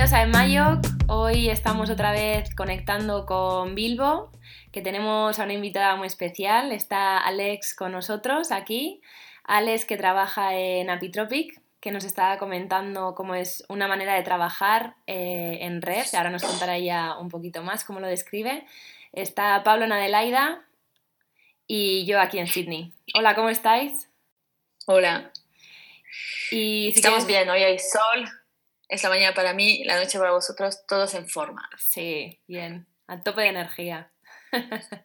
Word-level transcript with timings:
Bienvenidos 0.00 0.18
a 0.18 0.22
Emayoc. 0.22 0.86
Hoy 1.08 1.50
estamos 1.50 1.90
otra 1.90 2.10
vez 2.10 2.54
conectando 2.54 3.26
con 3.26 3.74
Bilbo, 3.74 4.32
que 4.72 4.80
tenemos 4.80 5.38
a 5.38 5.44
una 5.44 5.52
invitada 5.52 5.94
muy 5.96 6.06
especial. 6.06 6.72
Está 6.72 7.18
Alex 7.18 7.74
con 7.74 7.92
nosotros 7.92 8.50
aquí. 8.50 9.02
Alex 9.44 9.84
que 9.84 9.98
trabaja 9.98 10.54
en 10.54 10.88
Apitropic, 10.88 11.60
que 11.80 11.90
nos 11.90 12.04
estaba 12.04 12.38
comentando 12.38 13.14
cómo 13.14 13.34
es 13.34 13.62
una 13.68 13.88
manera 13.88 14.14
de 14.14 14.22
trabajar 14.22 14.94
eh, 15.06 15.58
en 15.60 15.82
red. 15.82 16.06
Ahora 16.14 16.30
nos 16.30 16.44
contará 16.44 16.78
ya 16.78 17.18
un 17.18 17.28
poquito 17.28 17.62
más 17.62 17.84
cómo 17.84 18.00
lo 18.00 18.06
describe. 18.06 18.64
Está 19.12 19.62
Pablo 19.64 19.84
en 19.84 19.92
Adelaida 19.92 20.64
y 21.66 22.06
yo 22.06 22.22
aquí 22.22 22.38
en 22.38 22.46
Sydney. 22.46 22.94
Hola, 23.12 23.34
¿cómo 23.34 23.50
estáis? 23.50 24.08
Hola. 24.86 25.30
Y 26.50 26.88
Estamos 26.88 27.26
bien, 27.26 27.50
hoy 27.50 27.62
hay 27.62 27.78
sol, 27.78 28.39
es 28.90 29.02
la 29.04 29.08
mañana 29.08 29.34
para 29.34 29.54
mí, 29.54 29.84
la 29.84 29.98
noche 29.98 30.18
para 30.18 30.32
vosotros, 30.32 30.84
todos 30.86 31.14
en 31.14 31.28
forma. 31.28 31.68
Sí, 31.78 32.40
bien, 32.48 32.88
a 33.06 33.22
tope 33.22 33.42
de 33.42 33.48
energía. 33.48 34.12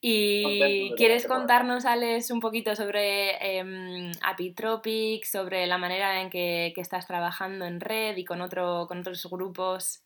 y 0.00 0.92
quieres 0.96 1.26
contarnos, 1.26 1.86
Alex, 1.86 2.30
un 2.30 2.40
poquito 2.40 2.76
sobre 2.76 3.30
eh, 3.40 4.12
Apitropic, 4.22 5.24
sobre 5.24 5.66
la 5.66 5.78
manera 5.78 6.20
en 6.20 6.28
que, 6.28 6.74
estás 6.76 7.06
trabajando 7.06 7.64
en 7.64 7.80
red 7.80 8.14
y 8.18 8.26
con, 8.26 8.42
otro, 8.42 8.86
con 8.86 9.00
otros 9.00 9.26
grupos. 9.30 10.02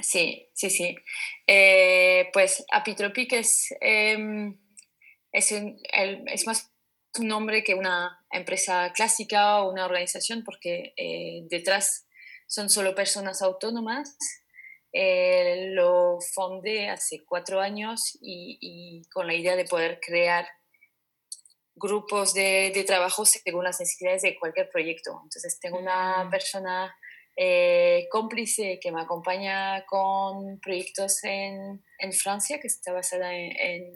Sí, 0.00 0.50
sí, 0.52 0.68
sí. 0.68 0.94
Eh, 1.46 2.28
pues 2.34 2.66
Apitropic 2.70 3.32
es, 3.32 3.74
em, 3.80 4.58
es, 5.32 5.52
es 5.52 6.46
más 6.46 6.73
un 7.18 7.28
nombre 7.28 7.62
que 7.62 7.74
una 7.74 8.24
empresa 8.30 8.92
clásica 8.92 9.62
o 9.62 9.70
una 9.70 9.84
organización 9.84 10.42
porque 10.44 10.92
eh, 10.96 11.42
detrás 11.48 12.06
son 12.46 12.68
solo 12.68 12.94
personas 12.94 13.42
autónomas. 13.42 14.16
Eh, 14.92 15.70
lo 15.72 16.18
fundé 16.20 16.88
hace 16.88 17.24
cuatro 17.24 17.60
años 17.60 18.16
y, 18.20 19.02
con 19.12 19.26
la 19.26 19.34
idea 19.34 19.56
de 19.56 19.64
poder 19.64 19.98
crear 20.00 20.46
grupos 21.74 22.32
de, 22.32 22.70
de, 22.72 22.84
trabajo 22.84 23.24
según 23.24 23.64
las 23.64 23.80
necesidades 23.80 24.22
de 24.22 24.38
cualquier 24.38 24.70
proyecto. 24.70 25.20
Entonces 25.24 25.58
tengo 25.58 25.78
una 25.78 26.24
mm. 26.24 26.30
persona 26.30 26.94
eh, 27.36 28.06
cómplice 28.10 28.78
que 28.80 28.92
me 28.92 29.00
acompaña 29.00 29.84
con 29.86 30.60
proyectos 30.60 31.24
en, 31.24 31.84
en 31.98 32.12
Francia, 32.12 32.60
que 32.60 32.68
está 32.68 32.92
basada 32.92 33.34
en, 33.34 33.58
en, 33.58 33.92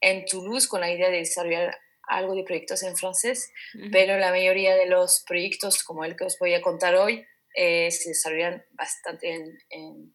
en 0.00 0.24
Toulouse, 0.24 0.68
con 0.68 0.80
la 0.80 0.90
idea 0.90 1.10
de 1.10 1.18
desarrollar 1.18 1.76
algo 2.08 2.34
de 2.34 2.44
proyectos 2.44 2.82
en 2.82 2.96
francés, 2.96 3.52
pero 3.90 4.18
la 4.18 4.30
mayoría 4.30 4.74
de 4.74 4.86
los 4.86 5.24
proyectos, 5.26 5.82
como 5.82 6.04
el 6.04 6.16
que 6.16 6.24
os 6.24 6.38
voy 6.38 6.54
a 6.54 6.62
contar 6.62 6.94
hoy, 6.96 7.24
eh, 7.54 7.90
se 7.90 8.10
desarrollan 8.10 8.64
bastante 8.72 9.34
en, 9.34 9.58
en, 9.70 10.14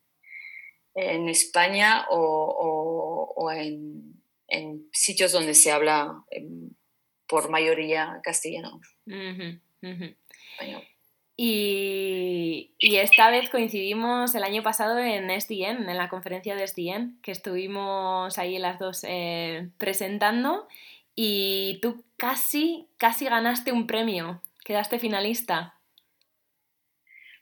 en 0.95 1.29
España 1.29 2.07
o, 2.09 3.33
o, 3.35 3.51
en, 3.51 4.21
en, 4.47 4.89
sitios 4.91 5.31
donde 5.31 5.53
se 5.53 5.71
habla 5.71 6.23
em, 6.31 6.71
por 7.27 7.49
mayoría 7.49 8.19
castellano. 8.23 8.81
Y, 11.39 12.73
y, 12.79 12.95
esta 12.95 13.29
vez 13.29 13.51
coincidimos 13.51 14.33
el 14.33 14.41
año 14.41 14.63
pasado 14.63 14.97
en 14.97 15.29
SDN, 15.29 15.87
en 15.87 15.97
la 15.97 16.09
conferencia 16.09 16.55
de 16.55 16.67
SDN, 16.67 17.19
que 17.21 17.31
estuvimos 17.31 18.39
ahí 18.39 18.57
las 18.57 18.79
dos 18.79 19.05
eh, 19.07 19.69
presentando 19.77 20.67
y 21.19 21.79
tú 21.81 22.05
casi, 22.15 22.87
casi 22.97 23.25
ganaste 23.25 23.71
un 23.71 23.87
premio, 23.87 24.43
quedaste 24.63 24.99
finalista. 24.99 25.73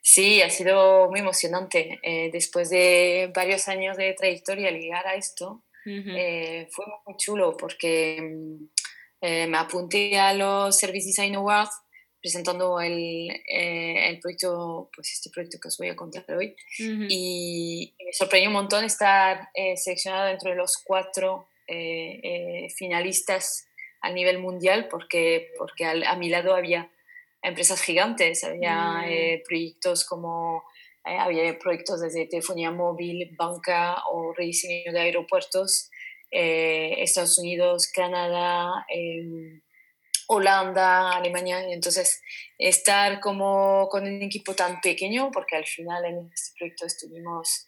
Sí, 0.01 0.41
ha 0.41 0.49
sido 0.49 1.09
muy 1.09 1.19
emocionante. 1.19 1.99
Eh, 2.01 2.29
después 2.31 2.69
de 2.69 3.31
varios 3.35 3.67
años 3.67 3.97
de 3.97 4.13
trayectoria, 4.13 4.71
llegar 4.71 5.05
a 5.05 5.15
esto 5.15 5.63
eh, 5.85 6.67
fue 6.71 6.85
muy 7.05 7.17
chulo 7.17 7.57
porque 7.57 8.21
mm, 8.21 8.65
eh, 9.21 9.47
me 9.47 9.57
apunté 9.57 10.17
a 10.17 10.33
los 10.33 10.79
Service 10.79 11.07
Design 11.07 11.35
Awards 11.35 11.75
presentando 12.21 12.79
el, 12.79 13.29
el, 13.45 14.19
proyecto, 14.19 14.89
pues 14.95 15.11
este 15.11 15.29
proyecto 15.29 15.59
que 15.61 15.67
os 15.67 15.77
voy 15.77 15.89
a 15.89 15.95
contar 15.95 16.25
hoy. 16.31 16.55
y, 16.79 17.93
me 18.03 18.13
sorprendió 18.13 18.49
un 18.49 18.55
montón 18.55 18.83
estar 18.85 19.49
seleccionado 19.75 20.29
entre 20.29 20.55
los 20.55 20.77
cuatro 20.77 21.49
finalistas 22.75 23.64
a 24.05 24.11
nivel 24.11 24.37
mundial 24.37 24.87
porque, 24.87 25.51
porque 25.57 25.83
a 25.85 26.15
mi 26.15 26.29
lado 26.29 26.55
había 26.55 26.91
empresas 27.41 27.81
gigantes, 27.81 28.43
había 28.43 28.75
mm. 28.75 29.03
eh, 29.05 29.43
proyectos 29.47 30.05
como 30.05 30.63
había 31.03 31.57
proyectos 31.59 32.01
desde 32.01 32.25
telefonía 32.25 32.71
móvil, 32.71 33.35
banca 33.37 33.95
o 34.11 34.33
rediseño 34.33 34.91
de 34.91 34.99
aeropuertos, 35.01 35.91
Estados 36.31 37.37
Unidos, 37.37 37.91
Canadá, 37.93 38.85
em, 38.89 39.61
Holanda, 40.27 41.11
Alemania. 41.11 41.63
Entonces, 41.69 42.21
estar 42.57 43.19
como 43.19 43.87
con 43.89 44.03
un 44.03 44.23
equipo 44.23 44.55
tan 44.55 44.81
pequeño, 44.81 45.29
porque 45.31 45.55
al 45.55 45.65
final 45.65 46.05
en 46.05 46.31
este 46.33 46.57
proyecto 46.57 46.87
estuvimos 46.87 47.67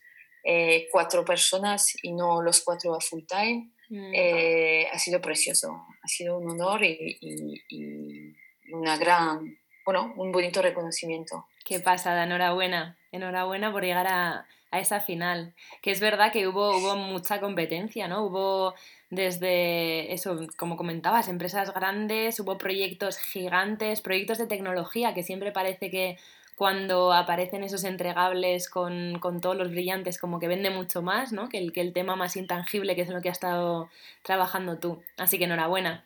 cuatro 0.91 1.23
personas 1.23 1.93
y 2.01 2.13
no 2.13 2.41
los 2.41 2.63
cuatro 2.63 2.95
a 2.95 2.99
full 2.99 3.23
time, 3.27 3.71
Mm. 3.89 4.11
Eh, 4.13 4.87
ha 4.91 4.99
sido 4.99 5.21
precioso, 5.21 5.85
ha 6.01 6.07
sido 6.07 6.37
un 6.37 6.51
honor 6.51 6.83
y, 6.83 7.17
y, 7.21 8.35
una 8.73 8.97
gran, 8.97 9.57
bueno, 9.85 10.13
un 10.17 10.31
bonito 10.31 10.61
reconocimiento. 10.61 11.47
Qué 11.63 11.79
pasada, 11.79 12.25
enhorabuena, 12.25 12.97
enhorabuena 13.11 13.71
por 13.71 13.83
llegar 13.83 14.07
a, 14.07 14.45
a 14.71 14.79
esa 14.79 14.99
final. 14.99 15.53
Que 15.81 15.91
es 15.91 15.99
verdad 15.99 16.31
que 16.31 16.47
hubo, 16.47 16.77
hubo 16.77 16.95
mucha 16.95 17.39
competencia, 17.39 18.07
¿no? 18.07 18.25
Hubo 18.25 18.75
desde 19.09 20.13
eso, 20.13 20.47
como 20.57 20.75
comentabas, 20.75 21.29
empresas 21.29 21.73
grandes, 21.73 22.39
hubo 22.39 22.57
proyectos 22.57 23.17
gigantes, 23.17 24.01
proyectos 24.01 24.37
de 24.37 24.47
tecnología 24.47 25.13
que 25.13 25.23
siempre 25.23 25.51
parece 25.51 25.89
que 25.89 26.17
cuando 26.57 27.13
aparecen 27.13 27.63
esos 27.63 27.83
entregables 27.83 28.67
con, 28.67 29.21
todos 29.21 29.55
los 29.55 29.69
brillantes, 29.69 30.17
como 30.17 30.39
que 30.39 30.47
vende 30.47 30.71
mucho 30.71 31.03
más, 31.03 31.31
¿no? 31.31 31.49
Que 31.49 31.59
el, 31.59 31.71
que 31.71 31.81
el 31.81 31.93
tema 31.93 32.15
más 32.15 32.35
intangible, 32.35 32.95
que 32.95 33.03
es 33.03 33.09
en 33.09 33.13
lo 33.13 33.21
que 33.21 33.29
has 33.29 33.37
estado 33.37 33.91
trabajando 34.23 34.79
tú. 34.79 35.03
Así 35.17 35.37
que 35.37 35.43
enhorabuena. 35.43 36.03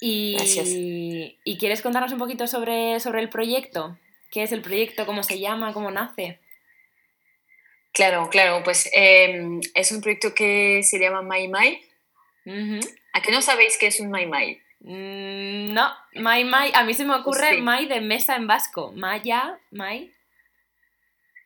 Y, 0.00 0.36
Gracias. 0.36 0.68
¿Y 0.70 1.58
quieres 1.58 1.82
contarnos 1.82 2.10
un 2.12 2.18
poquito 2.18 2.46
sobre, 2.46 3.00
sobre 3.00 3.20
el 3.20 3.28
proyecto? 3.28 3.98
¿Qué 4.30 4.44
es 4.44 4.52
el 4.52 4.62
proyecto? 4.62 5.04
¿Cómo 5.04 5.22
se 5.22 5.38
llama? 5.38 5.74
¿Cómo 5.74 5.90
nace? 5.90 6.38
Claro, 7.92 8.30
claro, 8.30 8.62
pues 8.64 8.88
em, 8.94 9.60
es 9.74 9.92
un 9.92 10.00
proyecto 10.00 10.34
que 10.34 10.80
se 10.82 10.98
llama 10.98 11.20
My 11.20 11.48
My. 11.48 11.82
¿A 13.12 13.20
qué 13.20 13.30
no 13.30 13.42
sabéis 13.42 13.76
qué 13.78 13.88
es 13.88 14.00
un 14.00 14.10
My 14.10 14.24
My? 14.24 14.58
Mm, 14.80 15.72
no, 15.72 15.90
Mai 16.14 16.44
Mai. 16.44 16.70
A 16.74 16.84
mí 16.84 16.94
se 16.94 17.04
me 17.04 17.14
ocurre 17.14 17.60
Mai 17.60 17.86
de 17.86 18.00
mesa 18.00 18.36
en 18.36 18.46
vasco. 18.46 18.92
Maya, 18.92 19.58
Mai. 19.70 20.12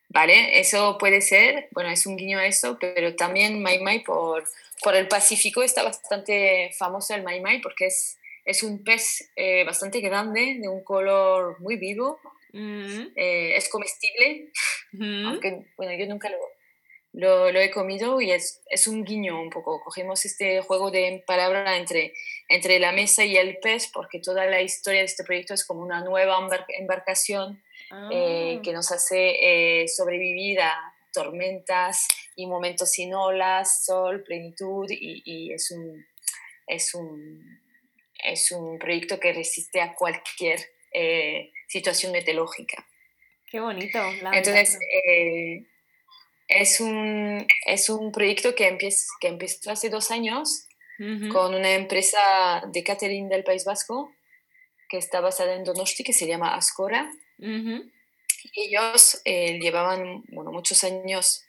Vale, 0.08 0.60
eso 0.60 0.98
puede 0.98 1.22
ser. 1.22 1.68
Bueno, 1.72 1.90
es 1.90 2.06
un 2.06 2.16
guiño 2.16 2.38
a 2.38 2.46
eso, 2.46 2.78
pero 2.78 3.16
también 3.16 3.62
Mai 3.62 3.80
Mai 3.80 4.02
por, 4.02 4.44
por 4.82 4.94
el 4.94 5.08
Pacífico 5.08 5.62
está 5.62 5.82
bastante 5.82 6.70
famoso 6.78 7.14
el 7.14 7.22
Mai 7.22 7.40
Mai 7.40 7.60
porque 7.60 7.86
es, 7.86 8.18
es 8.44 8.62
un 8.62 8.84
pez 8.84 9.30
eh, 9.36 9.64
bastante 9.64 10.00
grande, 10.00 10.58
de 10.60 10.68
un 10.68 10.84
color 10.84 11.60
muy 11.60 11.76
vivo. 11.76 12.20
Mm. 12.52 13.12
Eh, 13.16 13.56
es 13.56 13.70
comestible, 13.70 14.50
mm. 14.92 15.26
aunque 15.26 15.72
bueno, 15.78 15.94
yo 15.98 16.06
nunca 16.06 16.28
lo, 16.28 16.36
lo, 17.12 17.48
he 17.48 17.70
comido 17.70 18.20
y 18.20 18.30
es, 18.30 18.62
es, 18.70 18.86
un 18.86 19.04
guiño 19.04 19.40
un 19.40 19.50
poco. 19.50 19.82
Cogimos 19.84 20.24
este 20.24 20.62
juego 20.62 20.90
de 20.90 21.22
palabra 21.26 21.76
entre, 21.76 22.14
entre 22.48 22.78
la 22.78 22.92
mesa 22.92 23.24
y 23.24 23.36
el 23.36 23.58
pez 23.58 23.90
porque 23.92 24.18
toda 24.18 24.46
la 24.46 24.62
historia 24.62 25.00
de 25.00 25.06
este 25.06 25.24
proyecto 25.24 25.52
es 25.54 25.64
como 25.64 25.82
una 25.82 26.02
nueva 26.02 26.38
embarcación 26.78 27.62
eh, 28.10 28.56
ah. 28.56 28.62
que 28.62 28.72
nos 28.72 28.90
hace 28.92 29.82
eh, 29.82 29.88
sobrevivir 29.88 30.60
a 30.60 30.74
tormentas 31.12 32.08
y 32.34 32.46
momentos 32.46 32.90
sin 32.90 33.12
olas, 33.12 33.84
sol, 33.84 34.22
plenitud 34.24 34.86
y, 34.90 35.22
y 35.26 35.52
es, 35.52 35.70
un, 35.70 36.06
es, 36.66 36.94
un, 36.94 37.60
es 38.24 38.50
un 38.52 38.78
proyecto 38.78 39.20
que 39.20 39.34
resiste 39.34 39.82
a 39.82 39.94
cualquier 39.94 40.60
eh, 40.94 41.52
situación 41.68 42.12
meteorológica. 42.12 42.86
Qué 43.50 43.60
bonito. 43.60 43.98
Entonces, 44.32 44.78
es 46.60 46.80
un, 46.80 47.46
es 47.66 47.88
un 47.88 48.12
proyecto 48.12 48.54
que, 48.54 48.68
empieza, 48.68 49.06
que 49.20 49.28
empezó 49.28 49.70
hace 49.70 49.88
dos 49.88 50.10
años 50.10 50.66
con 51.32 51.54
una 51.54 51.72
empresa 51.72 52.62
de 52.72 52.84
catering 52.84 53.28
del 53.28 53.42
País 53.42 53.64
Vasco 53.64 54.12
que 54.88 54.98
está 54.98 55.20
basada 55.20 55.54
en 55.54 55.64
Donosti, 55.64 56.04
que 56.04 56.12
se 56.12 56.26
llama 56.26 56.54
Ascora. 56.54 57.10
Ellos 58.54 59.20
eh, 59.24 59.58
llevaban 59.58 60.22
bueno, 60.28 60.52
muchos 60.52 60.84
años 60.84 61.44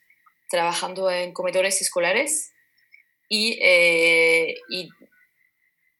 trabajando 0.49 1.11
en 1.11 1.33
comedores 1.33 1.81
escolares 1.81 2.53
y, 3.27 3.59
eh, 3.61 4.55
y, 4.69 4.89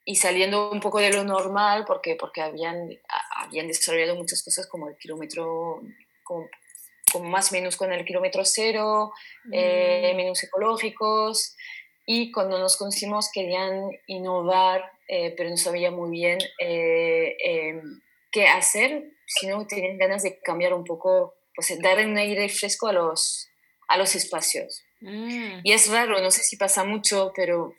y, 0.05 0.15
saliendo 0.15 0.71
un 0.71 0.79
poco 0.79 0.99
de 0.99 1.11
lo 1.11 1.23
normal 1.23 1.83
porque, 1.85 2.15
porque 2.15 2.41
habían, 2.41 2.89
habían 3.35 3.67
desarrollado 3.67 4.15
muchas 4.15 4.41
cosas 4.41 4.65
como 4.67 4.89
el 4.89 4.97
kilómetro, 4.97 5.81
como 6.23 6.47
más 7.19 7.51
menús 7.51 7.75
con 7.75 7.91
el 7.91 8.05
kilómetro 8.05 8.43
cero, 8.45 9.11
eh, 9.51 10.11
mm. 10.13 10.17
menús 10.17 10.43
ecológicos. 10.43 11.55
Y 12.05 12.31
cuando 12.31 12.59
nos 12.59 12.77
conocimos 12.77 13.29
querían 13.33 13.89
innovar, 14.07 14.83
eh, 15.07 15.33
pero 15.37 15.49
no 15.49 15.57
sabía 15.57 15.91
muy 15.91 16.11
bien 16.11 16.37
em, 16.59 18.01
qué 18.31 18.47
hacer, 18.47 19.03
sino 19.25 19.65
tenían 19.67 19.97
ganas 19.97 20.23
de 20.23 20.39
cambiar 20.39 20.73
un 20.73 20.83
poco, 20.83 21.35
pues 21.55 21.77
dar 21.81 22.05
un 22.05 22.17
aire 22.17 22.49
fresco 22.49 22.87
a 22.87 22.93
los, 22.93 23.49
a 23.87 23.97
los 23.97 24.15
espacios. 24.15 24.83
Mm. 25.01 25.59
Y 25.63 25.71
es 25.71 25.89
raro, 25.89 26.19
no 26.21 26.31
sé 26.31 26.43
si 26.43 26.57
pasa 26.57 26.83
mucho, 26.83 27.31
pero 27.35 27.73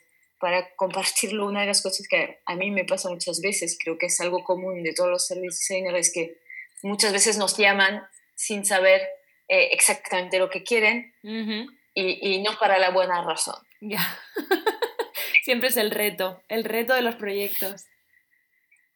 para 0.44 0.74
compartirlo, 0.76 1.46
una 1.46 1.62
de 1.62 1.68
las 1.68 1.82
cosas 1.82 2.06
que 2.06 2.38
a 2.44 2.54
mí 2.54 2.70
me 2.70 2.84
pasa 2.84 3.08
muchas 3.08 3.40
veces, 3.40 3.78
creo 3.82 3.96
que 3.96 4.06
es 4.06 4.20
algo 4.20 4.44
común 4.44 4.82
de 4.82 4.92
todos 4.92 5.10
los 5.10 5.26
service 5.26 5.58
designers, 5.58 6.08
es 6.08 6.12
que 6.12 6.38
muchas 6.82 7.12
veces 7.14 7.38
nos 7.38 7.56
llaman 7.56 8.02
sin 8.34 8.64
saber 8.64 9.08
eh, 9.48 9.70
exactamente 9.72 10.38
lo 10.38 10.48
que 10.50 10.62
quieren 10.62 11.14
y, 11.22 12.34
y, 12.34 12.42
no 12.42 12.58
para 12.58 12.78
la 12.78 12.90
buena 12.90 13.22
razón. 13.22 13.56
Ya. 13.80 14.00
Siempre 15.44 15.68
es 15.68 15.76
el 15.76 15.90
reto, 15.90 16.42
el 16.48 16.64
reto 16.64 16.94
de 16.94 17.02
los 17.02 17.16
proyectos. 17.16 17.86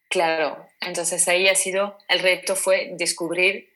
Claro, 0.09 0.67
entonces 0.81 1.29
ahí 1.29 1.49
ha 1.49 1.55
sido, 1.55 1.99
el 2.09 2.21
reto 2.21 2.57
fue 2.57 2.93
descubrir 2.95 3.71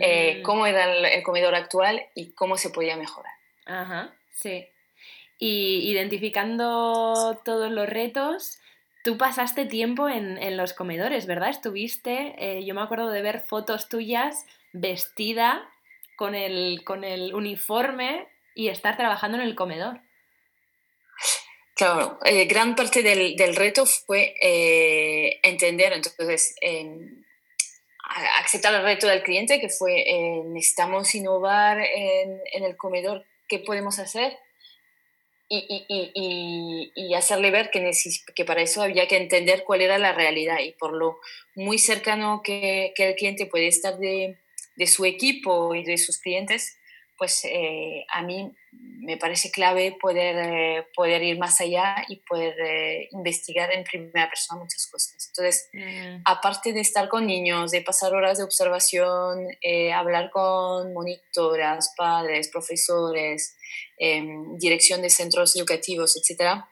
eh, 0.00 0.38
mm. 0.38 0.42
cómo 0.42 0.66
era 0.66 0.84
el, 0.94 1.22
comedor 1.22 1.54
actual 1.54 2.06
y 2.14 2.32
cómo 2.32 2.56
se 2.56 2.70
podía 2.70 2.96
mejorar. 2.96 3.32
Ajá, 3.66 4.14
sí. 4.30 4.68
Y 5.38 5.90
identificando 5.90 7.40
todos 7.44 7.70
los 7.72 7.88
retos, 7.88 8.60
tú 9.02 9.18
pasaste 9.18 9.66
tiempo 9.66 10.08
en, 10.08 10.56
los 10.56 10.72
comedores, 10.72 11.26
¿verdad? 11.26 11.50
Estuviste, 11.50 12.34
eh, 12.38 12.64
yo 12.64 12.74
me 12.74 12.82
acuerdo 12.82 13.10
de 13.10 13.22
ver 13.22 13.40
fotos 13.40 13.88
tuyas 13.88 14.46
vestida 14.72 15.68
con 16.22 16.36
el, 16.36 16.84
con 16.84 17.02
el 17.02 17.34
uniforme 17.34 18.28
y 18.54 18.68
estar 18.68 18.96
trabajando 18.96 19.38
en 19.38 19.42
el 19.42 19.56
comedor. 19.56 20.02
Claro, 21.74 22.20
eh, 22.24 22.44
gran 22.44 22.76
parte 22.76 23.02
del, 23.02 23.34
del 23.34 23.56
reto 23.56 23.86
fue 23.86 24.36
eh, 24.40 25.40
entender, 25.42 25.92
entonces, 25.92 26.54
aceptar 28.38 28.72
el 28.72 28.84
reto 28.84 29.08
del 29.08 29.24
cliente, 29.24 29.58
que 29.58 29.68
fue 29.68 30.04
necesitamos 30.44 31.12
innovar 31.16 31.80
en, 31.80 32.40
en, 32.52 32.62
el 32.62 32.76
comedor, 32.76 33.26
¿qué 33.48 33.58
podemos 33.58 33.98
hacer? 33.98 34.38
Y, 35.48 35.84
y, 35.88 36.92
y, 36.94 37.14
hacerle 37.14 37.50
ver 37.50 37.72
que, 37.72 37.90
que 38.36 38.44
para 38.44 38.62
eso 38.62 38.80
había 38.80 39.08
que 39.08 39.16
entender 39.16 39.64
cuál 39.64 39.80
era 39.80 39.98
la 39.98 40.12
realidad 40.12 40.60
y 40.60 40.70
por 40.70 40.92
lo 40.92 41.18
muy 41.56 41.78
cercano 41.78 42.42
que, 42.44 42.92
que 42.94 43.08
el 43.08 43.16
cliente 43.16 43.46
puede 43.46 43.66
estar 43.66 43.98
de, 43.98 44.38
de 44.76 44.86
su 44.86 45.04
equipo 45.04 45.74
y 45.74 45.84
de 45.84 45.98
sus 45.98 46.18
clientes, 46.18 46.76
pues 47.22 47.44
eh, 47.44 48.04
a 48.08 48.22
mí 48.22 48.52
me 48.72 49.16
parece 49.16 49.52
clave 49.52 49.96
poder, 50.00 50.34
eh, 50.38 50.86
poder 50.92 51.22
ir 51.22 51.38
más 51.38 51.60
allá 51.60 52.04
y 52.08 52.16
poder 52.16 52.54
eh, 52.58 53.08
investigar 53.12 53.72
en 53.72 53.84
primera 53.84 54.28
persona 54.28 54.60
muchas 54.60 54.88
cosas. 54.88 55.28
Entonces, 55.28 55.68
mm. 55.72 56.22
aparte 56.24 56.72
de 56.72 56.80
estar 56.80 57.08
con 57.08 57.28
niños, 57.28 57.70
de 57.70 57.82
pasar 57.82 58.12
horas 58.12 58.38
de 58.38 58.44
observación, 58.44 59.46
hablar 59.94 60.30
con 60.32 60.92
monitoras, 60.92 61.94
padres, 61.96 62.48
profesores, 62.48 63.56
em, 63.98 64.58
dirección 64.58 65.00
de 65.00 65.10
centros 65.10 65.54
educativos, 65.54 66.16
etc., 66.16 66.64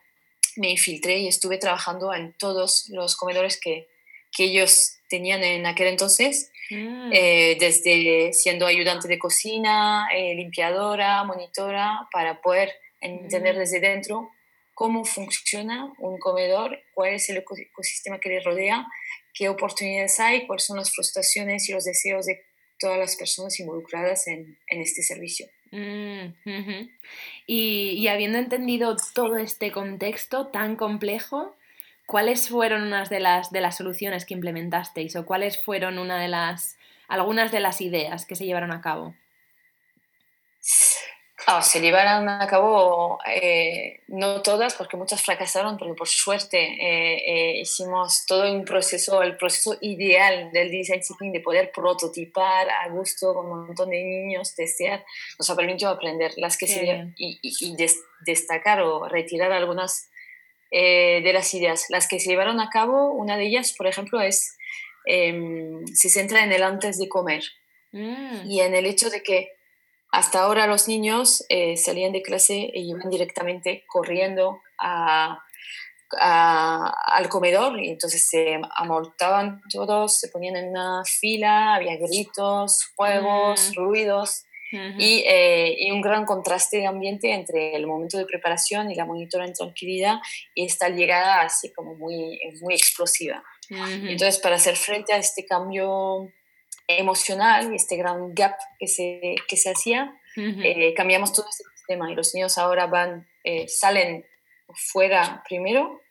me 0.56 0.70
infiltré 0.70 1.19
y 1.19 1.29
estuve 1.29 1.58
trabajando 1.58 2.12
en 2.12 2.32
todos 2.37 2.88
los 2.88 3.14
comedores 3.14 3.61
que, 3.61 3.88
que 4.32 4.44
ellos 4.44 4.99
tenían 5.09 5.43
en 5.43 5.67
aquel 5.67 5.88
entonces 5.88 6.50
Mm. 6.71 7.11
Eh, 7.12 7.56
desde 7.59 8.32
siendo 8.32 8.67
ayudante 8.67 9.09
de 9.09 9.19
cocina, 9.19 10.09
eh, 10.15 10.35
limpiadora, 10.35 11.25
monitora, 11.25 12.09
para 12.12 12.41
poder 12.41 12.73
entender 13.00 13.56
mm. 13.56 13.59
desde 13.59 13.81
dentro 13.81 14.31
cómo 14.75 15.05
funciona 15.05 15.93
un 15.99 16.19
comedor, 16.19 16.79
cuál 16.94 17.15
es 17.15 17.29
el 17.29 17.38
ecosistema 17.38 18.19
que 18.19 18.31
le 18.31 18.41
rodea, 18.41 18.87
qué 19.35 19.49
oportunidades 19.49 20.21
hay, 20.21 20.47
cuáles 20.47 20.65
son 20.65 20.79
las 20.79 20.93
frustraciones 20.93 21.69
y 21.69 21.73
los 21.73 21.85
deseos 21.85 22.26
de 22.26 22.43
todas 22.79 22.99
las 22.99 23.17
personas 23.17 23.59
involucradas 23.61 24.26
en, 24.26 24.56
en 24.69 24.81
este 24.81 25.03
servicio. 25.03 25.47
Mm, 25.73 26.33
y, 27.47 27.91
y, 27.91 28.09
habiendo 28.09 28.38
entendido 28.38 28.97
todo 29.15 29.37
este 29.37 29.71
contexto 29.71 30.49
tan 30.49 30.76
complejo, 30.76 31.55
¿cuáles 32.11 32.49
fueron 32.49 32.83
unas 32.83 33.09
de 33.09 33.21
las, 33.21 33.53
de 33.53 33.61
las 33.61 33.77
soluciones 33.77 34.27
que 34.27 34.35
implementasteis 34.35 35.15
o 35.15 35.25
cuáles 35.25 35.62
fueron 35.62 35.97
una 35.97 36.21
de 36.21 36.27
las, 36.27 36.77
algunas 37.07 37.53
de 37.53 37.61
las 37.61 37.81
ideas 37.81 38.27
que 38.27 38.35
se 38.35 38.47
llevaron 38.47 38.73
a 38.73 38.81
cabo? 38.81 39.15
Ah, 41.47 41.62
se 41.62 41.81
llevaron 41.81 42.29
a 42.29 42.45
cabo 42.49 43.21
eh, 43.27 44.01
no 44.09 44.43
todas, 44.43 44.75
porque 44.75 44.97
muchas 44.97 45.23
fracasaron, 45.23 45.79
pero 45.79 45.95
por 45.95 46.09
suerte 46.09 46.59
eh, 46.59 47.23
eh, 47.27 47.61
hicimos 47.61 48.27
todo 48.27 48.53
un 48.53 48.65
proceso, 48.65 49.23
el 49.23 49.37
proceso 49.37 49.79
ideal 49.81 50.51
del 50.51 50.69
design 50.69 51.01
thinking 51.01 51.33
de 51.33 51.41
poder 51.41 51.71
prototipar 51.71 52.69
a 52.71 52.89
gusto 52.89 53.35
con 53.35 53.47
un 53.47 53.67
montón 53.69 53.89
de 53.91 54.03
niños, 54.03 54.55
testear, 54.57 55.05
nos 55.39 55.49
ha 55.49 55.55
permitido 55.55 55.91
aprender. 55.93 56.33
Las 56.37 56.59
que 56.59 56.67
se 56.67 57.12
y, 57.17 57.39
y, 57.41 57.77
destacar 58.27 58.81
o 58.83 59.09
retirar 59.09 59.53
algunas 59.53 60.10
eh, 60.71 61.21
de 61.23 61.33
las 61.33 61.53
ideas. 61.55 61.87
Las 61.89 62.09
que 62.09 62.21
se 62.21 62.31
llevaron 62.31 62.61
a 62.61 62.71
cabo, 62.71 63.13
una 63.13 63.37
de 63.37 63.47
ellas, 63.47 63.75
por 63.77 63.87
ejemplo, 63.87 64.21
es, 64.21 64.57
em, 65.07 65.85
se 65.87 66.09
centra 66.09 66.45
en 66.45 66.53
el 66.53 66.63
antes 66.63 66.99
de 66.99 67.09
comer 67.09 67.43
mm. 67.93 68.49
y 68.49 68.61
en 68.61 68.75
el 68.75 68.87
hecho 68.87 69.11
de 69.11 69.23
que 69.23 69.53
hasta 70.13 70.43
ahora 70.43 70.67
los 70.67 70.89
niños 70.89 71.45
eh, 71.49 71.77
salían 71.77 72.13
de 72.13 72.23
clase 72.23 72.71
y 72.75 72.91
iban 72.91 73.09
directamente 73.11 73.85
corriendo 73.87 74.61
a, 74.79 75.45
al 76.19 77.29
comedor 77.29 77.79
y 77.79 77.91
entonces 77.91 78.29
se 78.29 78.61
amortaban 78.77 79.61
todos, 79.73 80.19
se 80.19 80.29
ponían 80.29 80.57
en 80.57 80.71
una 80.71 81.05
fila, 81.05 81.77
había 81.77 81.97
gritos, 81.97 82.91
fuegos, 82.97 83.71
mm. 83.71 83.75
ruidos 83.75 84.45
eh, 84.73 85.77
y, 85.79 85.91
un 85.91 86.01
gran 86.01 86.25
contraste 86.25 86.79
de 86.79 86.87
ambiente 86.87 87.33
entre 87.33 87.75
el 87.75 87.87
momento 87.87 88.19
de 88.19 88.27
preparación 88.27 88.91
y 88.91 88.95
la 88.95 89.05
monitora 89.05 89.45
en 89.45 89.53
tranquilidad 89.53 90.19
y 90.55 90.65
esta 90.65 90.89
llegada 90.89 91.43
así 91.43 91.73
como 91.73 91.95
muy, 91.95 92.39
muy 92.61 92.75
explosiva. 92.75 93.43
Entonces, 93.69 94.39
para 94.39 94.57
hacer 94.57 94.77
frente 94.77 95.13
a 95.13 95.17
este 95.17 95.47
cambio 95.47 96.33
emocional 96.89 97.73
y 97.73 97.77
este 97.77 97.97
gran 97.97 98.35
gap 98.35 98.57
que 98.79 98.87
se, 98.87 99.37
que 99.47 99.57
se 99.57 99.71
hacía, 99.71 100.12
eh, 100.37 100.95
cambiamos 100.95 101.33
todo 101.33 101.47
este 101.49 101.65
sistema 101.77 102.11
y 102.11 102.15
los 102.15 102.35
niños 102.35 102.59
ahora 102.59 102.87
van, 102.87 103.29
eh, 103.45 103.69
salen 103.69 104.25
fuera 104.75 105.43
primero, 105.49 106.03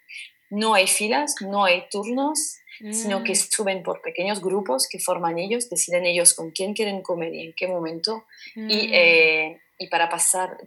no 0.50 0.74
hay 0.74 0.88
filas, 0.88 1.36
no 1.42 1.63
hay 1.63 1.88
turnos, 1.89 2.59
sino 2.91 3.24
que 3.24 3.33
mm. 3.33 3.36
suben 3.36 3.83
por 3.83 4.01
pequeños 4.01 4.41
grupos 4.41 4.88
que 4.88 5.00
forman 5.00 5.38
ellos, 5.38 5.69
deciden 5.69 6.05
ellos 6.05 6.33
con 6.33 6.51
quién 6.51 6.74
quieren 6.74 7.01
comer 7.01 7.33
y 7.33 7.48
en 7.48 7.53
qué 7.53 7.67
momento, 7.67 8.25
y, 8.55 8.62
mm. 8.62 8.93
eh, 8.93 9.62
y, 9.77 9.88
para 9.88 10.09
pasar, 10.09 10.57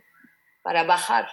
para 0.62 0.85
bajar 0.85 1.28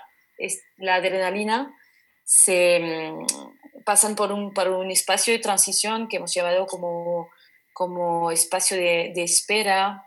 la 0.78 0.96
adrenalina, 0.96 1.76
se 2.24 2.80
mm, 2.80 3.84
pasan 3.84 4.16
por 4.16 4.32
un, 4.32 4.54
por 4.54 4.70
un 4.70 4.92
espacio 4.92 5.34
de 5.34 5.40
transición 5.40 6.08
que 6.08 6.18
hemos 6.18 6.34
llamado 6.34 6.66
como, 6.66 7.30
como 7.74 8.32
espacio 8.32 8.78
de, 8.78 9.12
de 9.14 9.24
espera, 9.24 10.06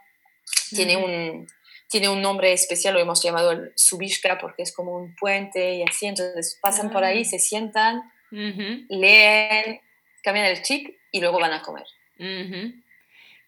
tiene 0.71 0.97
un 0.97 1.47
tiene 1.93 2.09
un 2.09 2.23
nombre 2.23 2.55
especial, 2.55 2.95
lo 2.95 3.01
hemos 3.01 3.23
llamado 3.23 3.51
el 3.51 3.73
Subishka 3.77 4.39
porque 4.39 4.63
es 4.63 4.75
como 4.75 4.97
un 4.97 5.15
puente 5.15 5.75
y 5.75 5.83
así, 5.83 6.07
entonces 6.07 6.59
pasan 6.63 6.91
por 6.91 7.05
ahí, 7.05 7.23
se 7.27 7.39
sientan, 7.39 8.11
leen, 8.31 9.79
cambian 10.23 10.47
el 10.47 10.63
chip 10.63 10.97
y 11.11 11.21
luego 11.21 11.39
van 11.39 11.53
a 11.53 11.63
comer. 11.63 11.87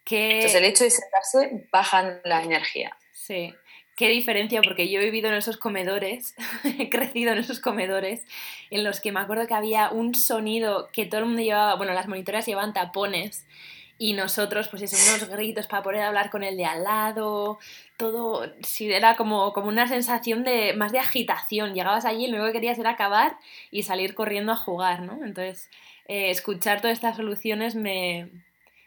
Entonces 0.06 0.54
el 0.54 0.64
hecho 0.64 0.84
de 0.84 0.90
sentarse 0.90 1.68
bajan 1.72 2.20
la 2.24 2.42
energía. 2.42 2.96
Sí. 3.12 3.54
Qué 3.96 4.08
diferencia, 4.08 4.60
porque 4.60 4.90
yo 4.90 5.00
he 5.00 5.04
vivido 5.04 5.28
en 5.28 5.34
esos 5.34 5.56
comedores, 5.56 6.34
he 6.78 6.90
crecido 6.90 7.32
en 7.32 7.38
esos 7.38 7.60
comedores, 7.60 8.26
en 8.70 8.82
los 8.82 9.00
que 9.00 9.12
me 9.12 9.20
acuerdo 9.20 9.46
que 9.46 9.54
había 9.54 9.90
un 9.90 10.16
sonido 10.16 10.88
que 10.92 11.06
todo 11.06 11.20
el 11.20 11.26
mundo 11.26 11.42
llevaba, 11.42 11.76
bueno, 11.76 11.92
las 11.92 12.08
monitoras 12.08 12.44
llevaban 12.44 12.72
tapones 12.72 13.46
y 13.96 14.14
nosotros, 14.14 14.66
pues 14.68 14.82
eso, 14.82 14.96
unos 14.96 15.28
gritos 15.28 15.68
para 15.68 15.84
poder 15.84 16.00
hablar 16.02 16.30
con 16.30 16.42
el 16.42 16.56
de 16.56 16.64
al 16.64 16.82
lado, 16.82 17.60
todo, 17.96 18.52
sí, 18.62 18.92
era 18.92 19.14
como, 19.14 19.52
como 19.52 19.68
una 19.68 19.86
sensación 19.86 20.42
de 20.42 20.74
más 20.74 20.90
de 20.90 20.98
agitación. 20.98 21.74
Llegabas 21.74 22.04
allí 22.04 22.24
y 22.24 22.26
lo 22.26 22.38
único 22.38 22.48
que 22.48 22.54
querías 22.54 22.78
era 22.80 22.90
acabar 22.90 23.38
y 23.70 23.84
salir 23.84 24.14
corriendo 24.14 24.50
a 24.50 24.56
jugar, 24.56 25.02
¿no? 25.02 25.24
Entonces, 25.24 25.70
eh, 26.06 26.30
escuchar 26.30 26.80
todas 26.80 26.96
estas 26.96 27.16
soluciones 27.16 27.74
me, 27.74 28.30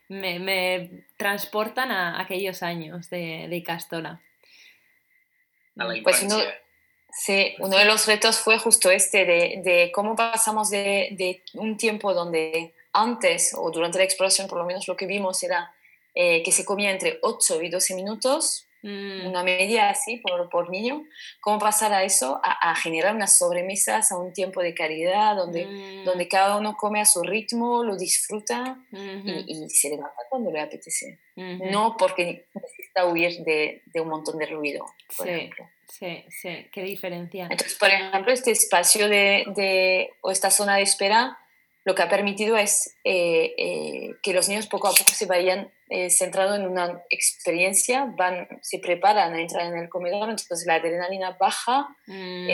me, 0.08 1.06
transportan 1.18 1.92
a 1.92 2.22
aquellos 2.22 2.64
años 2.64 3.10
de, 3.10 3.48
de 3.50 3.64
Castora. 3.64 4.22
Pues 6.04 6.24
uno, 6.24 6.38
sí, 7.12 7.56
uno 7.60 7.78
de 7.78 7.86
los 7.86 8.08
retos 8.08 8.40
fue 8.40 8.58
justo 8.58 8.90
este, 8.90 9.26
de, 9.26 9.62
de 9.64 9.92
cómo 9.94 10.16
pasamos 10.16 10.70
de, 10.70 11.10
de, 11.12 11.44
un 11.54 11.78
tiempo 11.78 12.14
donde 12.14 12.74
antes 12.94 13.54
o 13.56 13.70
durante 13.72 14.00
la 14.00 14.04
exploración 14.04 14.48
por 14.48 14.58
lo 14.58 14.66
menos 14.66 14.88
lo 14.88 14.96
que 14.96 15.06
vimos 15.06 15.44
era 15.44 15.72
eh, 16.16 16.42
que 16.42 16.52
se 16.52 16.66
comía 16.66 16.92
entre 16.92 17.20
8 17.22 17.62
y 17.62 17.70
12 17.70 17.96
minutos. 17.96 18.67
Una 18.88 19.44
media 19.44 19.90
así 19.90 20.18
por, 20.18 20.50
por, 20.50 20.70
niño, 20.70 21.04
cómo 21.42 21.60
pasar 21.60 21.94
a 21.94 22.04
eso, 22.04 22.40
a, 22.44 22.76
generar 22.76 23.16
unas 23.16 23.38
sobremesas 23.38 24.12
a 24.12 24.18
un 24.18 24.34
tiempo 24.34 24.62
de 24.62 24.74
calidad, 24.74 25.36
donde, 25.36 25.66
mm. 25.66 26.06
donde 26.06 26.28
cada 26.28 26.58
uno 26.58 26.76
come 26.78 27.02
a 27.02 27.06
su 27.06 27.24
ritmo, 27.24 27.84
lo 27.84 27.98
disfruta 27.98 28.78
y, 28.92 29.70
se 29.70 29.90
levanta 29.90 30.22
cuando 30.30 30.52
le 30.52 30.62
apetece. 30.62 31.20
No 31.36 31.96
porque 31.98 32.48
necesita 32.54 33.06
huir 33.06 33.44
de, 33.44 33.84
de, 33.86 34.02
un 34.02 34.10
montón 34.10 34.38
de 34.38 34.46
ruido, 34.48 34.86
por 35.18 35.28
ejemplo. 35.28 35.70
Sí, 35.88 36.26
sí, 36.30 36.68
qué 36.72 36.84
diferencia. 36.84 37.48
Entonces, 37.50 37.78
por 37.78 37.90
ejemplo, 37.90 38.32
este 38.32 38.52
espacio 38.52 39.08
de, 39.08 39.46
de 39.56 40.10
o 40.22 40.32
esta 40.32 40.52
zona 40.52 40.76
de 40.76 40.84
espera 40.84 41.38
lo 41.88 41.96
que 41.96 42.02
ha 42.02 42.10
permitido 42.10 42.58
es 42.58 42.98
eh, 43.06 43.54
eh, 43.58 44.16
que 44.22 44.34
los 44.34 44.50
niños 44.50 44.68
poco 44.68 44.90
a 44.90 44.92
poco 44.92 45.14
se 45.14 45.26
vayan 45.26 45.72
eh, 45.88 46.10
centrando 46.10 46.56
en 46.56 46.68
una 46.68 47.02
experiencia, 47.10 48.14
van, 48.18 48.46
se 48.62 48.80
preparan 48.80 49.34
a 49.34 49.40
entrar 49.40 49.68
en 49.68 49.80
el 49.80 49.88
comedor, 49.88 50.30
entonces 50.30 50.66
la 50.68 50.74
adrenalina 50.74 51.38
baja 51.40 51.88
mm. 52.08 52.50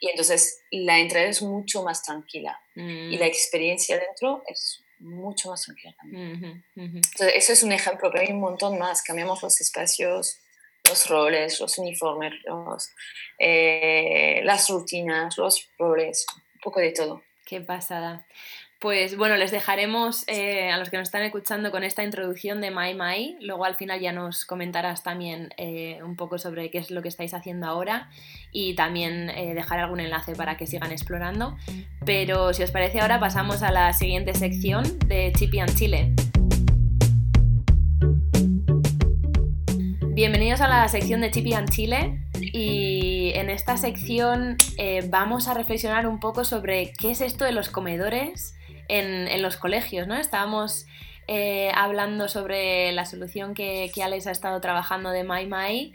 y 0.00 0.08
entonces 0.10 0.64
la 0.72 0.98
entrada 0.98 1.28
es 1.28 1.40
mucho 1.40 1.84
más 1.84 2.02
tranquila 2.02 2.60
y 2.74 3.16
la 3.16 3.26
mm. 3.26 3.28
experiencia 3.28 3.96
dentro 3.96 4.42
es 4.48 4.82
mucho 4.98 5.50
más 5.50 5.62
tranquila 5.62 5.94
también. 5.96 6.64
Entonces, 6.74 7.32
eso 7.36 7.52
es 7.52 7.62
un 7.62 7.70
ejemplo, 7.70 8.10
pero 8.10 8.24
hay 8.24 8.32
un 8.32 8.40
montón 8.40 8.76
más. 8.76 9.02
Cambiamos 9.02 9.40
los 9.40 9.60
espacios, 9.60 10.40
los 10.88 11.08
roles, 11.08 11.60
los 11.60 11.78
uniformes, 11.78 12.32
las 13.38 14.68
rutinas, 14.68 15.38
los 15.38 15.70
roles, 15.78 16.26
un 16.56 16.60
poco 16.60 16.80
de 16.80 16.90
todo. 16.90 17.22
Qué 17.48 17.62
pasada. 17.62 18.26
Pues 18.78 19.16
bueno, 19.16 19.36
les 19.36 19.50
dejaremos 19.50 20.22
eh, 20.28 20.70
a 20.70 20.76
los 20.76 20.90
que 20.90 20.98
nos 20.98 21.08
están 21.08 21.22
escuchando 21.22 21.70
con 21.70 21.82
esta 21.82 22.04
introducción 22.04 22.60
de 22.60 22.70
My 22.70 22.92
My. 22.92 23.38
Luego 23.40 23.64
al 23.64 23.74
final 23.74 24.00
ya 24.00 24.12
nos 24.12 24.44
comentarás 24.44 25.02
también 25.02 25.48
eh, 25.56 25.98
un 26.04 26.14
poco 26.14 26.38
sobre 26.38 26.70
qué 26.70 26.76
es 26.76 26.90
lo 26.90 27.00
que 27.00 27.08
estáis 27.08 27.32
haciendo 27.32 27.66
ahora 27.66 28.10
y 28.52 28.74
también 28.74 29.30
eh, 29.30 29.54
dejar 29.54 29.78
algún 29.78 30.00
enlace 30.00 30.34
para 30.34 30.58
que 30.58 30.66
sigan 30.66 30.92
explorando. 30.92 31.56
Pero 32.04 32.52
si 32.52 32.62
os 32.62 32.70
parece 32.70 33.00
ahora 33.00 33.18
pasamos 33.18 33.62
a 33.62 33.72
la 33.72 33.94
siguiente 33.94 34.34
sección 34.34 34.98
de 35.06 35.32
Chippy 35.34 35.58
and 35.60 35.74
Chile. 35.74 36.14
Bienvenidos 40.12 40.60
a 40.60 40.68
la 40.68 40.86
sección 40.88 41.22
de 41.22 41.30
Chippy 41.30 41.54
and 41.54 41.70
Chile 41.70 42.20
y 42.40 43.17
en 43.34 43.50
esta 43.50 43.76
sección 43.76 44.56
eh, 44.76 45.06
vamos 45.08 45.48
a 45.48 45.54
reflexionar 45.54 46.06
un 46.06 46.20
poco 46.20 46.44
sobre 46.44 46.92
qué 46.92 47.10
es 47.10 47.20
esto 47.20 47.44
de 47.44 47.52
los 47.52 47.68
comedores 47.68 48.54
en, 48.88 49.42
los 49.42 49.56
colegios, 49.56 50.06
¿no? 50.06 50.16
Estábamos 50.16 50.86
eh, 51.26 51.70
hablando 51.74 52.28
sobre 52.28 52.92
la 52.92 53.04
solución 53.04 53.54
que, 53.54 53.90
Alex 54.02 54.26
ha 54.26 54.30
estado 54.30 54.60
trabajando 54.60 55.10
de 55.10 55.24
My 55.24 55.92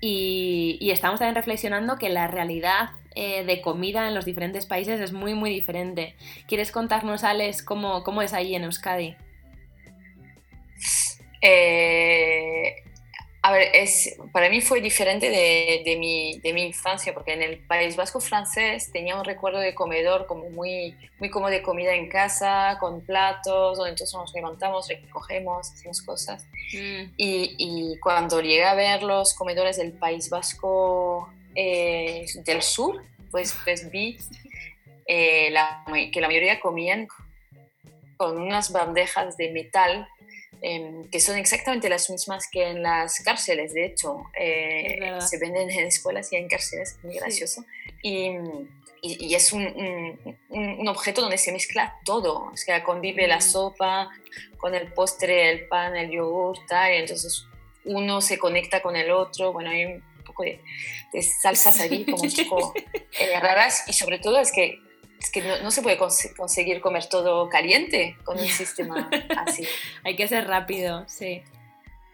y, 0.00 0.78
y 0.80 0.90
estamos 0.90 1.18
también 1.18 1.34
reflexionando 1.34 1.96
que 1.96 2.08
la 2.08 2.26
realidad 2.26 2.90
eh, 3.16 3.44
de 3.44 3.60
comida 3.60 4.06
en 4.06 4.14
los 4.14 4.24
diferentes 4.24 4.66
países 4.66 5.00
es 5.00 5.12
muy 5.12 5.34
muy 5.34 5.50
diferente. 5.50 6.14
¿Quieres 6.46 6.70
contarnos, 6.70 7.24
Alex, 7.24 7.62
cómo, 7.62 8.04
cómo 8.04 8.22
es 8.22 8.32
ahí 8.32 8.54
en 8.54 8.64
Euskadi? 8.64 9.16
Eh, 11.42 12.76
a 13.42 13.52
ver, 13.52 13.68
es, 13.72 14.18
para 14.32 14.50
mí 14.50 14.60
fue 14.60 14.82
diferente 14.82 15.30
de, 15.30 15.82
de, 15.84 15.96
mi, 15.96 16.38
de, 16.40 16.52
mi, 16.52 16.64
infancia, 16.64 17.14
porque 17.14 17.32
en 17.32 17.42
el 17.42 17.58
País 17.58 17.96
Vasco 17.96 18.20
francés 18.20 18.92
tenía 18.92 19.16
un 19.16 19.24
recuerdo 19.24 19.58
de 19.60 19.74
comedor 19.74 20.26
como 20.26 20.50
muy, 20.50 20.94
muy 21.18 21.30
como 21.30 21.48
de 21.48 21.62
comida 21.62 21.94
en 21.94 22.08
casa, 22.08 22.76
con 22.78 23.00
platos, 23.00 23.78
donde 23.78 23.92
entonces 23.92 24.14
nos 24.14 24.34
levantamos, 24.34 24.88
recogemos, 24.88 25.72
hacemos 25.72 26.02
cosas. 26.02 26.44
Mm. 26.74 27.12
Y, 27.16 27.54
y, 27.56 27.98
cuando 28.00 28.42
llegué 28.42 28.64
a 28.64 28.74
ver 28.74 29.02
los 29.02 29.32
comedores 29.32 29.78
del 29.78 29.92
País 29.92 30.28
Vasco 30.28 31.32
eh, 31.54 32.26
del 32.44 32.60
sur, 32.60 33.02
pues, 33.30 33.56
pues 33.64 33.90
vi 33.90 34.18
eh, 35.06 35.50
la, 35.50 35.84
que 36.12 36.20
la 36.20 36.28
mayoría 36.28 36.60
comían 36.60 37.08
con 38.18 38.38
unas 38.38 38.70
bandejas 38.70 39.38
de 39.38 39.50
metal 39.50 40.06
Em, 40.62 41.08
que 41.08 41.20
son 41.20 41.38
exactamente 41.38 41.88
las 41.88 42.10
mismas 42.10 42.46
que 42.50 42.68
en 42.68 42.82
las 42.82 43.20
cárceles, 43.20 43.72
de 43.72 43.86
hecho, 43.86 44.24
eh, 44.38 44.98
se 45.20 45.38
venden 45.38 45.70
en 45.70 45.86
escuelas 45.86 46.30
y 46.32 46.36
en 46.36 46.48
cárceles, 46.48 46.98
muy 47.02 47.14
gracioso. 47.14 47.64
Y, 48.02 48.32
y, 49.00 49.34
es 49.34 49.54
un, 49.54 50.18
un, 50.50 50.88
objeto 50.88 51.22
donde 51.22 51.38
se 51.38 51.52
mezcla 51.52 51.96
todo, 52.04 52.50
o 52.52 52.56
sea, 52.56 52.84
convive 52.84 53.26
la 53.26 53.38
mm. 53.38 53.42
sopa 53.42 54.10
con 54.58 54.74
el 54.74 54.92
postre, 54.92 55.50
el 55.50 55.66
pan, 55.66 55.96
el 55.96 56.10
yogur, 56.10 56.58
y 56.58 56.96
entonces 56.96 57.46
uno 57.86 58.20
se 58.20 58.38
conecta 58.38 58.82
con 58.82 58.96
el 58.96 59.10
otro, 59.10 59.54
bueno, 59.54 59.70
hay 59.70 59.86
un 59.86 60.02
poco 60.26 60.42
de, 60.42 60.60
de 61.14 61.22
salsas 61.22 61.80
ahí 61.80 62.04
como 62.04 62.22
un 62.22 62.32
poco 62.48 62.74
eh, 63.18 63.40
raras 63.40 63.84
y 63.88 63.94
sobre 63.94 64.18
todo 64.18 64.38
es 64.38 64.52
que 64.52 64.78
es 65.20 65.30
que 65.30 65.42
no, 65.62 65.70
se 65.70 65.82
puede 65.82 65.98
conseguir 65.98 66.80
comer 66.80 67.06
todo 67.06 67.48
caliente 67.48 68.16
con 68.24 68.38
un 68.38 68.46
sistema 68.46 69.10
así. 69.46 69.66
Hay 70.04 70.16
que 70.16 70.26
ser 70.26 70.46
rápido, 70.46 71.04
sí. 71.08 71.42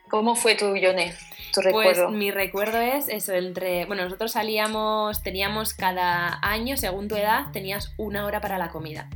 ¿Cómo 0.08 0.34
fue 0.36 0.54
tu, 0.54 0.76
Yone? 0.76 1.14
Tu 1.52 1.60
pues 1.62 1.66
recuerdo? 1.66 2.10
mi 2.10 2.30
recuerdo 2.30 2.78
es 2.78 3.08
eso, 3.08 3.32
entre... 3.32 3.86
Bueno, 3.86 4.04
nosotros 4.04 4.32
salíamos, 4.32 5.22
teníamos 5.22 5.74
cada 5.74 6.38
año, 6.42 6.76
según 6.76 7.08
tu 7.08 7.16
edad, 7.16 7.50
tenías 7.52 7.92
una 7.96 8.24
hora 8.24 8.40
para 8.40 8.58
la 8.58 8.70
comida. 8.70 9.08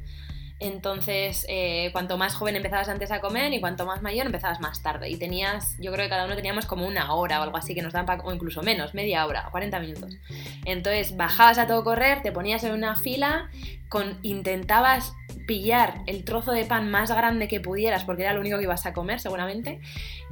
Entonces, 0.60 1.46
eh, 1.48 1.88
cuanto 1.92 2.18
más 2.18 2.34
joven 2.34 2.54
empezabas 2.54 2.88
antes 2.90 3.10
a 3.10 3.20
comer 3.22 3.52
y 3.54 3.60
cuanto 3.60 3.86
más 3.86 4.02
mayor 4.02 4.26
empezabas 4.26 4.60
más 4.60 4.82
tarde. 4.82 5.08
Y 5.08 5.16
tenías, 5.16 5.74
yo 5.80 5.90
creo 5.90 6.04
que 6.04 6.10
cada 6.10 6.26
uno 6.26 6.36
teníamos 6.36 6.66
como 6.66 6.86
una 6.86 7.14
hora 7.14 7.40
o 7.40 7.42
algo 7.42 7.56
así 7.56 7.74
que 7.74 7.80
nos 7.80 7.94
daban, 7.94 8.20
o 8.22 8.32
incluso 8.32 8.62
menos, 8.62 8.92
media 8.92 9.26
hora, 9.26 9.48
40 9.50 9.80
minutos. 9.80 10.18
Entonces, 10.66 11.16
bajabas 11.16 11.56
a 11.56 11.66
todo 11.66 11.82
correr, 11.82 12.22
te 12.22 12.30
ponías 12.30 12.62
en 12.64 12.72
una 12.72 12.94
fila, 12.94 13.50
con, 13.88 14.18
intentabas 14.22 15.14
pillar 15.50 16.02
el 16.06 16.22
trozo 16.22 16.52
de 16.52 16.64
pan 16.64 16.92
más 16.92 17.10
grande 17.10 17.48
que 17.48 17.58
pudieras, 17.58 18.04
porque 18.04 18.22
era 18.22 18.34
lo 18.34 18.38
único 18.38 18.56
que 18.58 18.62
ibas 18.62 18.86
a 18.86 18.92
comer 18.92 19.18
seguramente, 19.18 19.80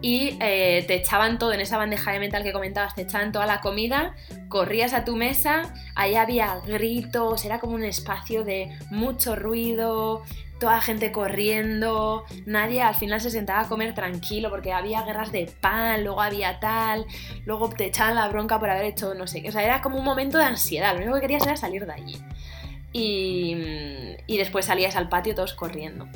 y 0.00 0.38
eh, 0.40 0.84
te 0.86 0.94
echaban 0.94 1.40
todo 1.40 1.52
en 1.52 1.58
esa 1.58 1.76
bandeja 1.76 2.12
de 2.12 2.20
metal 2.20 2.44
que 2.44 2.52
comentabas, 2.52 2.94
te 2.94 3.02
echaban 3.02 3.32
toda 3.32 3.44
la 3.44 3.60
comida, 3.60 4.14
corrías 4.48 4.92
a 4.92 5.04
tu 5.04 5.16
mesa, 5.16 5.74
ahí 5.96 6.14
había 6.14 6.60
gritos, 6.64 7.44
era 7.44 7.58
como 7.58 7.74
un 7.74 7.82
espacio 7.82 8.44
de 8.44 8.70
mucho 8.92 9.34
ruido, 9.34 10.22
toda 10.60 10.80
gente 10.80 11.10
corriendo, 11.10 12.24
nadie 12.46 12.80
al 12.80 12.94
final 12.94 13.20
se 13.20 13.32
sentaba 13.32 13.62
a 13.62 13.68
comer 13.68 13.96
tranquilo 13.96 14.50
porque 14.50 14.72
había 14.72 15.02
guerras 15.02 15.32
de 15.32 15.50
pan, 15.60 16.04
luego 16.04 16.22
había 16.22 16.60
tal, 16.60 17.06
luego 17.44 17.70
te 17.70 17.86
echaban 17.86 18.14
la 18.14 18.28
bronca 18.28 18.60
por 18.60 18.70
haber 18.70 18.84
hecho 18.84 19.14
no 19.14 19.26
sé 19.26 19.42
qué, 19.42 19.48
o 19.48 19.52
sea, 19.52 19.64
era 19.64 19.82
como 19.82 19.98
un 19.98 20.04
momento 20.04 20.38
de 20.38 20.44
ansiedad, 20.44 20.92
lo 20.92 20.98
único 20.98 21.14
que 21.16 21.22
querías 21.22 21.44
era 21.44 21.56
salir 21.56 21.86
de 21.86 21.92
allí 21.92 22.18
y, 22.92 23.56
después 24.28 24.66
salías 24.66 24.96
al 24.96 25.08
patio 25.08 25.34
todos 25.34 25.54
corriendo. 25.54 26.08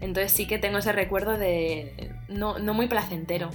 Entonces 0.00 0.32
sí 0.32 0.46
que 0.46 0.58
tengo 0.58 0.78
ese 0.78 0.92
recuerdo 0.92 1.38
de 1.38 2.12
no, 2.28 2.58
muy 2.58 2.86
placentero. 2.86 3.50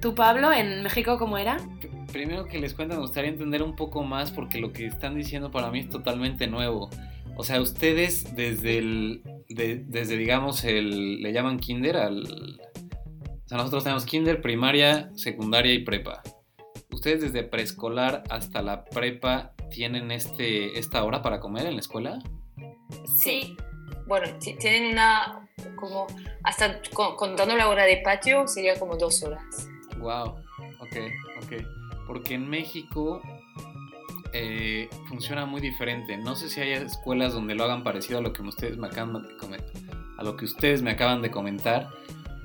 ¿Tú, 0.00 0.14
Pablo, 0.14 0.52
en 0.52 0.82
México 0.82 1.18
cómo 1.18 1.38
era? 1.38 1.58
Primero 2.12 2.46
que 2.46 2.58
les 2.58 2.74
cuento, 2.74 2.94
me 2.94 3.00
gustaría 3.00 3.30
entender 3.30 3.62
un 3.62 3.76
poco 3.76 4.02
más 4.02 4.30
porque 4.30 4.58
lo 4.58 4.72
que 4.72 4.86
están 4.86 5.14
diciendo 5.14 5.50
para 5.50 5.70
mí 5.70 5.80
es 5.80 5.88
totalmente 5.88 6.46
nuevo. 6.46 6.90
O 7.36 7.44
sea, 7.44 7.60
ustedes 7.60 8.34
desde 8.34 8.78
el, 8.78 9.22
desde 9.48 10.16
digamos 10.16 10.64
el, 10.64 11.22
le 11.22 11.32
llaman 11.32 11.58
kinder 11.58 11.96
al... 11.96 12.22
O 12.22 13.48
sea, 13.48 13.58
nosotros 13.58 13.84
tenemos 13.84 14.04
kinder, 14.06 14.40
primaria, 14.40 15.10
secundaria 15.14 15.72
y 15.72 15.84
prepa. 15.84 16.22
Ustedes 16.90 17.20
desde 17.20 17.42
preescolar 17.44 18.24
hasta 18.28 18.62
la 18.62 18.84
prepa 18.84 19.55
tienen 19.70 20.10
este, 20.10 20.78
esta 20.78 21.04
hora 21.04 21.22
para 21.22 21.40
comer 21.40 21.66
en 21.66 21.74
la 21.74 21.80
escuela? 21.80 22.18
Sí. 23.20 23.56
Bueno, 24.06 24.28
tienen 24.38 24.92
una, 24.92 25.48
como, 25.74 26.06
hasta 26.44 26.80
contando 26.92 27.56
la 27.56 27.68
hora 27.68 27.84
de 27.84 27.98
patio, 27.98 28.46
sería 28.46 28.78
como 28.78 28.96
dos 28.96 29.22
horas. 29.22 29.68
Wow, 29.98 30.28
ok, 30.80 30.96
ok. 31.42 32.06
Porque 32.06 32.34
en 32.34 32.48
México 32.48 33.20
eh, 34.32 34.88
funciona 35.08 35.46
muy 35.46 35.60
diferente. 35.60 36.16
No 36.16 36.36
sé 36.36 36.48
si 36.50 36.60
hay 36.60 36.72
escuelas 36.72 37.32
donde 37.32 37.54
lo 37.54 37.64
hagan 37.64 37.82
parecido 37.82 38.18
a 38.18 38.22
lo 38.22 38.32
que 38.32 38.42
ustedes 38.42 38.76
me 38.76 38.86
acaban 38.86 39.22
de 39.22 39.36
comentar, 39.36 39.82
a 40.18 40.22
lo 40.22 40.36
que 40.36 40.44
ustedes 40.44 40.82
me 40.82 40.90
acaban 40.90 41.22
de 41.22 41.30
comentar, 41.30 41.88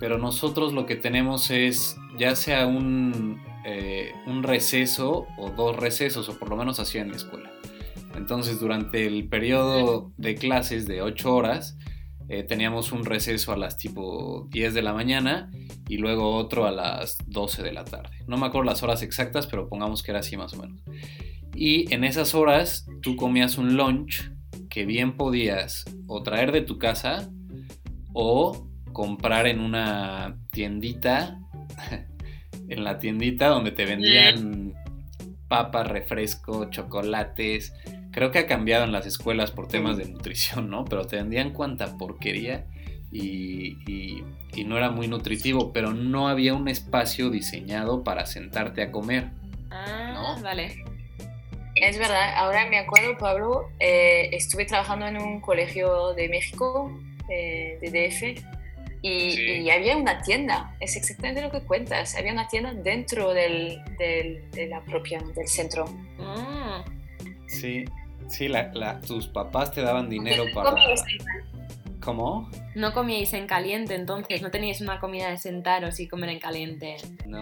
pero 0.01 0.17
nosotros 0.17 0.73
lo 0.73 0.85
que 0.85 0.97
tenemos 0.97 1.49
es 1.51 1.95
ya 2.17 2.35
sea 2.35 2.65
un 2.65 3.39
eh, 3.63 4.13
un 4.25 4.41
receso 4.41 5.27
o 5.37 5.51
dos 5.51 5.77
recesos, 5.77 6.27
o 6.29 6.39
por 6.39 6.49
lo 6.49 6.57
menos 6.57 6.79
así 6.79 6.97
en 6.97 7.11
la 7.11 7.17
escuela. 7.17 7.51
Entonces, 8.15 8.59
durante 8.59 9.05
el 9.05 9.29
periodo 9.29 10.11
de 10.17 10.33
clases 10.33 10.87
de 10.87 11.03
8 11.03 11.33
horas, 11.33 11.77
eh, 12.27 12.41
teníamos 12.41 12.91
un 12.91 13.05
receso 13.05 13.51
a 13.51 13.57
las 13.57 13.77
tipo 13.77 14.47
10 14.49 14.73
de 14.73 14.81
la 14.81 14.93
mañana 14.93 15.51
y 15.87 15.97
luego 15.97 16.35
otro 16.35 16.65
a 16.65 16.71
las 16.71 17.19
12 17.27 17.61
de 17.61 17.71
la 17.71 17.83
tarde. 17.83 18.17
No 18.25 18.37
me 18.37 18.47
acuerdo 18.47 18.65
las 18.65 18.81
horas 18.81 19.03
exactas, 19.03 19.45
pero 19.45 19.69
pongamos 19.69 20.01
que 20.01 20.09
era 20.09 20.21
así 20.21 20.35
más 20.35 20.53
o 20.55 20.57
menos. 20.57 20.81
Y 21.53 21.93
en 21.93 22.03
esas 22.03 22.33
horas 22.33 22.87
tú 23.03 23.15
comías 23.15 23.59
un 23.59 23.77
lunch 23.77 24.31
que 24.71 24.87
bien 24.87 25.17
podías 25.17 25.85
o 26.07 26.23
traer 26.23 26.51
de 26.51 26.61
tu 26.61 26.79
casa 26.79 27.29
o 28.13 28.70
comprar 29.01 29.47
en 29.47 29.61
una 29.61 30.37
tiendita 30.51 31.39
en 32.69 32.83
la 32.83 32.99
tiendita 32.99 33.47
donde 33.47 33.71
te 33.71 33.85
vendían 33.85 34.75
papas, 35.47 35.87
refresco, 35.87 36.69
chocolates. 36.69 37.73
Creo 38.11 38.29
que 38.29 38.37
ha 38.37 38.45
cambiado 38.45 38.83
en 38.83 38.91
las 38.91 39.07
escuelas 39.07 39.49
por 39.49 39.67
temas 39.67 39.97
de 39.97 40.05
nutrición, 40.05 40.69
¿no? 40.69 40.85
Pero 40.85 41.07
te 41.07 41.15
vendían 41.15 41.49
cuanta 41.49 41.97
porquería 41.97 42.67
y, 43.11 44.23
no 44.67 44.77
era 44.77 44.91
muy 44.91 45.07
nutritivo, 45.07 45.73
pero 45.73 45.93
no 45.93 46.27
había 46.27 46.53
un 46.53 46.67
espacio 46.67 47.31
diseñado 47.31 48.03
para 48.03 48.27
sentarte 48.27 48.83
a 48.83 48.91
comer. 48.91 49.31
Ah, 49.71 50.37
vale. 50.43 50.85
Es 51.73 51.97
verdad, 51.97 52.35
ahora 52.35 52.69
me 52.69 52.77
acuerdo, 52.77 53.17
Pablo, 53.17 53.71
eh, 53.79 54.29
estuve 54.31 54.65
trabajando 54.65 55.07
en 55.07 55.17
un 55.17 55.41
colegio 55.41 56.13
de 56.13 56.29
México, 56.29 57.01
eh, 57.29 57.79
de 57.81 57.89
DF, 57.89 58.60
y, 59.01 59.69
había 59.69 59.97
una 59.97 60.21
tienda, 60.21 60.75
es 60.79 60.95
exactamente 60.95 61.41
lo 61.41 61.51
que 61.51 61.61
cuentas, 61.61 62.15
había 62.15 62.33
una 62.33 62.47
tienda 62.47 62.73
dentro 62.73 63.33
del, 63.33 63.81
de 63.97 64.67
la 64.69 64.81
propia, 64.81 65.19
del 65.35 65.47
centro. 65.47 65.85
Ah. 66.19 66.83
Sí, 67.47 67.85
sí, 68.27 68.47
la, 68.47 68.99
tus 69.01 69.27
papás 69.27 69.71
te 69.71 69.81
daban 69.81 70.09
dinero 70.09 70.45
para... 70.53 70.75
¿Cómo? 72.01 72.49
No 72.73 72.93
comíais 72.93 73.31
en 73.33 73.45
caliente 73.45 73.93
entonces, 73.93 74.41
no 74.41 74.49
teníais 74.49 74.81
una 74.81 74.99
comida 74.99 75.29
de 75.29 75.37
sentaros 75.37 75.99
y 75.99 76.07
comer 76.07 76.31
en 76.31 76.39
caliente. 76.39 76.97
No, 77.27 77.39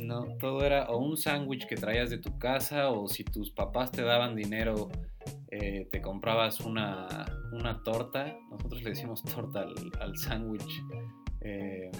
no, 0.00 0.24
todo 0.38 0.64
era 0.64 0.84
o 0.84 0.96
un 0.96 1.18
sándwich 1.18 1.66
que 1.66 1.76
traías 1.76 2.08
de 2.08 2.16
tu 2.16 2.38
casa 2.38 2.88
o 2.88 3.06
si 3.06 3.22
tus 3.22 3.50
papás 3.50 3.92
te 3.92 4.02
daban 4.02 4.34
dinero, 4.34 4.88
eh, 5.50 5.88
te 5.90 6.00
comprabas 6.00 6.60
una, 6.60 7.26
torta, 7.84 8.36
nosotros 8.50 8.82
le 8.82 8.90
decimos 8.90 9.22
torta 9.22 9.66
al, 10.00 10.16
sándwich, 10.16 10.82
eh, 11.40 11.90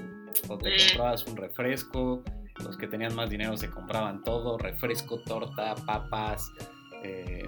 o 0.48 0.58
te 0.58 0.76
comprabas 0.76 1.26
un 1.26 1.36
refresco, 1.36 2.22
los 2.62 2.76
que 2.76 2.88
tenían 2.88 3.14
más 3.14 3.30
dinero 3.30 3.56
se 3.56 3.70
compraban 3.70 4.22
todo, 4.22 4.58
refresco, 4.58 5.22
torta, 5.22 5.74
papas, 5.86 6.52
eh, 7.02 7.44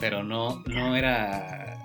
pero 0.00 0.24
no, 0.24 0.62
no 0.66 0.96
era 0.96 1.78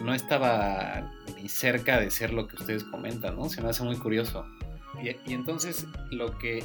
no 0.00 0.14
estaba 0.14 1.12
ni 1.36 1.48
cerca 1.48 2.00
de 2.00 2.10
ser 2.10 2.32
lo 2.32 2.48
que 2.48 2.56
ustedes 2.56 2.84
comentan, 2.84 3.36
¿no? 3.36 3.48
Se 3.48 3.62
me 3.62 3.68
hace 3.68 3.82
muy 3.84 3.96
curioso. 3.96 4.44
Y, 5.02 5.32
entonces 5.32 5.86
lo 6.10 6.38
que 6.38 6.64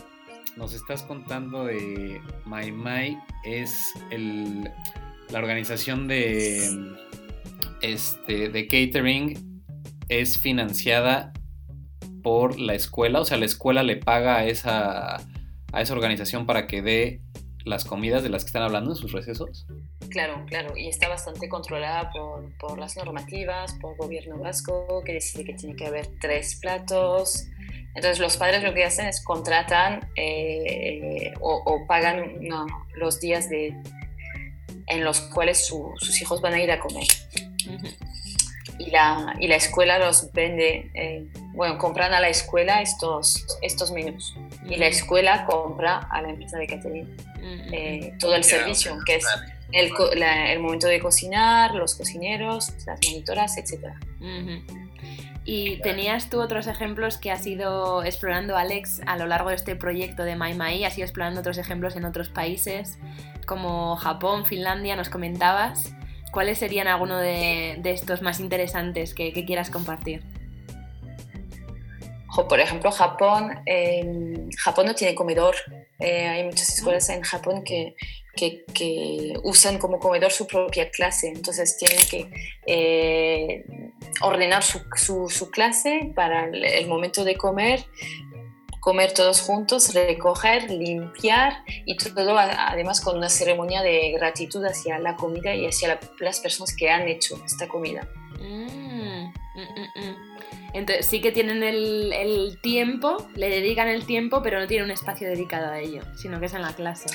nos 0.56 0.74
estás 0.74 1.04
contando 1.04 1.66
de 1.66 2.22
My 2.46 2.72
My 2.72 3.18
es 3.44 3.94
la 5.30 5.40
organización 5.40 6.08
de, 6.08 6.96
este, 7.82 8.50
de 8.50 8.68
catering 8.68 9.64
es 10.10 10.38
financiada 10.40 11.34
por 12.24 12.60
la 12.60 12.74
escuela, 12.74 13.22
o 13.22 13.26
sea, 13.26 13.38
la 13.38 13.46
escuela 13.46 13.84
le 13.84 13.98
paga 13.98 14.38
a 14.38 14.46
esa, 14.46 15.16
a 15.16 15.82
esa 15.82 15.94
organización 15.94 16.46
para 16.46 16.68
que 16.68 16.82
dé 16.82 17.22
las 17.64 17.86
comidas 17.86 18.24
de 18.24 18.30
las 18.30 18.44
que 18.44 18.48
están 18.48 18.64
hablando 18.64 18.92
en 18.92 18.96
sus 18.96 19.12
recesos. 19.12 19.68
Claro, 20.10 20.46
claro, 20.48 20.78
y 20.78 20.88
está 20.88 21.10
bastante 21.10 21.50
controlada 21.50 22.10
por, 22.12 22.58
por 22.58 22.80
las 22.80 22.96
normativas, 22.96 23.74
por 23.82 23.92
el 23.94 23.98
gobierno 23.98 24.38
vasco, 24.38 25.04
que 25.06 25.14
decide 25.14 25.46
que 25.46 25.54
tiene 25.54 25.76
que 25.76 25.86
haber 25.86 26.08
tres 26.22 26.58
platos. 26.62 27.48
Entonces 27.96 28.20
los 28.20 28.38
padres 28.38 28.64
lo 28.64 28.74
que 28.74 28.86
hacen 28.86 29.08
es 29.08 29.24
contratan 29.24 30.10
eh, 30.16 31.34
o, 31.42 31.86
pagan 31.88 32.40
los 32.96 33.20
días 33.20 33.50
de, 33.50 33.76
en 34.88 35.04
los 35.04 35.22
cuales 35.22 35.66
sus 35.66 36.22
hijos 36.22 36.42
van 36.42 36.54
a 36.54 36.62
ir 36.62 36.72
a 36.72 36.80
comer. 36.80 37.08
y, 38.80 38.90
la, 38.90 39.36
y 39.40 39.48
la 39.48 39.56
escuela 39.56 40.00
los 40.00 40.32
vende, 40.34 40.92
eh, 40.94 41.26
bueno, 41.54 41.78
compran 41.78 42.14
a 42.14 42.20
la 42.20 42.30
escuela 42.30 42.82
estos, 42.82 43.46
estos 43.62 43.92
menús. 43.92 44.36
Y 44.70 44.76
la 44.76 44.88
escuela 44.88 45.46
compra 45.46 46.08
a 46.12 46.22
la 46.22 46.30
empresa 46.30 46.58
de 46.58 46.68
catering 46.68 47.18
eh, 47.72 48.14
todo 48.20 48.36
el 48.36 48.44
servicio, 48.44 48.98
que 49.06 49.16
es 49.16 49.26
el, 49.72 49.92
el, 50.14 50.60
momento 50.60 50.88
de 50.88 51.00
cocinar, 51.00 51.74
los 51.76 51.96
cocineros, 51.96 52.74
las 52.86 53.00
monitoras, 53.06 53.58
etc. 53.58 53.94
¿Y 55.50 55.80
tenías 55.82 56.30
tú 56.30 56.42
otros 56.42 56.68
ejemplos 56.68 57.18
que 57.18 57.32
has 57.32 57.48
ido 57.48 58.04
explorando, 58.04 58.58
Alex, 58.58 59.02
a 59.06 59.16
lo 59.16 59.28
largo 59.28 59.50
de 59.50 59.56
este 59.56 59.78
proyecto 59.78 60.24
de 60.24 60.36
MyMai? 60.36 60.84
¿Has 60.84 60.98
ido 60.98 61.06
explorando 61.06 61.40
otros 61.40 61.58
ejemplos 61.58 61.96
en 61.96 62.04
otros 62.04 62.28
países, 62.28 62.98
como 63.48 63.96
Japón, 63.96 64.46
Finlandia, 64.46 64.96
nos 64.96 65.10
comentabas? 65.10 65.92
¿Cuáles 66.32 66.60
serían 66.60 66.88
algunos 66.88 67.22
de, 67.22 67.82
estos 67.86 68.22
más 68.22 68.40
interesantes 68.40 69.16
que, 69.16 69.34
quieras 69.46 69.72
compartir? 69.72 70.24
por 72.48 72.60
ejemplo, 72.60 72.92
Japón, 72.92 73.64
Japón 74.60 74.86
no 74.86 74.94
tiene 74.94 75.16
comedor. 75.16 75.56
Eh, 75.98 76.28
hay 76.28 76.44
muchas 76.44 76.70
escuelas 76.70 77.10
en 77.10 77.24
Japón 77.24 77.64
que 77.64 77.96
que, 78.38 79.34
usan 79.44 79.78
como 79.80 80.00
comedor 80.00 80.32
su 80.32 80.48
propia 80.48 80.90
clase, 80.90 81.28
entonces 81.28 81.78
tienen 81.78 82.00
que 82.10 82.30
eh, 82.66 83.66
ordenar 84.22 84.64
su, 84.64 84.80
su, 85.30 85.50
clase 85.52 86.12
para 86.16 86.46
el, 86.46 86.88
momento 86.88 87.24
de 87.24 87.36
comer, 87.36 87.86
comer 88.88 89.14
todos 89.14 89.42
juntos, 89.42 89.94
recoger, 89.94 90.72
limpiar 90.72 91.62
y 91.84 91.98
todo 91.98 92.38
además 92.38 93.02
con 93.02 93.18
una 93.18 93.28
ceremonia 93.28 93.82
de 93.82 94.14
gratitud 94.14 94.64
hacia 94.64 94.98
la 94.98 95.18
comida 95.18 95.54
y 95.54 95.66
hacia 95.66 96.00
las 96.22 96.40
personas 96.40 96.74
que 96.74 96.90
han 96.90 97.06
hecho 97.10 97.38
esta 97.46 97.68
comida. 97.68 98.08
Mm, 98.40 99.26
mm, 99.26 99.92
mm, 99.94 100.16
entonces 100.74 101.06
sí 101.06 101.20
que 101.20 101.34
tienen 101.34 101.64
el, 101.64 102.14
el, 102.14 102.62
tiempo, 102.62 103.28
le 103.36 103.50
dedican 103.50 103.90
el 103.90 104.06
tiempo, 104.06 104.42
pero 104.42 104.58
no 104.58 104.68
tienen 104.68 104.86
un 104.86 104.92
espacio 104.92 105.28
dedicado 105.28 105.70
a 105.70 105.80
ello, 105.80 106.04
sino 106.16 106.40
que 106.40 106.46
es 106.46 106.54
en 106.54 106.62
la 106.62 106.72
clase. 106.72 107.10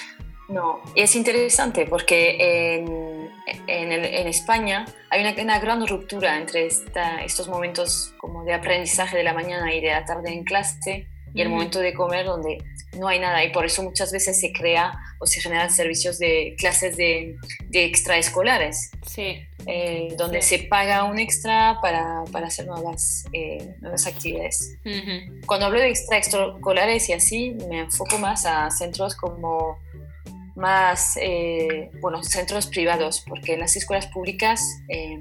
No, 0.50 0.82
es 0.94 1.16
interesante 1.16 1.86
porque 1.86 2.36
en, 2.38 3.30
en, 3.66 4.26
España 4.26 4.84
hay 5.08 5.22
una, 5.22 5.42
una, 5.42 5.58
gran 5.58 5.86
ruptura 5.86 6.36
entre 6.36 6.66
estos 6.66 7.48
momentos 7.48 8.12
como 8.18 8.44
de 8.44 8.52
aprendizaje 8.52 9.16
de 9.16 9.24
la 9.24 9.32
mañana 9.32 9.72
y 9.72 9.80
de 9.80 9.92
la 9.92 10.04
tarde 10.04 10.34
en 10.34 10.44
clase 10.44 11.08
y 11.34 11.40
el 11.40 11.48
momento 11.48 11.78
de 11.78 11.94
comer 11.94 12.26
donde 12.26 12.58
no 12.98 13.08
hay 13.08 13.18
nada 13.18 13.42
y 13.44 13.50
por 13.52 13.64
eso 13.64 13.82
muchas 13.82 14.12
veces 14.12 14.38
se 14.38 14.52
crea 14.52 14.92
o 15.18 15.26
se 15.26 15.40
generan 15.40 15.70
servicios 15.70 16.18
de 16.18 16.54
clases 16.58 16.96
de, 16.96 17.36
de 17.68 17.84
extraescolares. 17.84 18.90
Sí. 19.06 19.46
Eh, 19.66 20.14
donde 20.18 20.42
se 20.42 20.58
paga 20.58 21.04
un 21.04 21.18
extra 21.20 21.78
para, 21.80 22.24
para 22.32 22.48
hacer 22.48 22.66
nuevas, 22.66 23.24
eh, 23.32 23.76
nuevas 23.80 24.06
actividades. 24.06 24.76
Cuando 25.46 25.66
hablo 25.66 25.78
de 25.78 25.88
extraescolares 25.88 27.08
y 27.08 27.12
así, 27.12 27.56
me 27.68 27.80
enfoco 27.80 28.18
más 28.18 28.44
a 28.44 28.70
centros 28.70 29.14
como 29.14 29.78
más, 30.54 31.16
eh, 31.20 31.90
bueno, 32.00 32.22
centros 32.22 32.66
privados, 32.66 33.24
porque 33.26 33.54
en 33.54 33.60
las 33.60 33.76
escuelas 33.76 34.06
públicas 34.08 34.60
eh, 34.88 35.18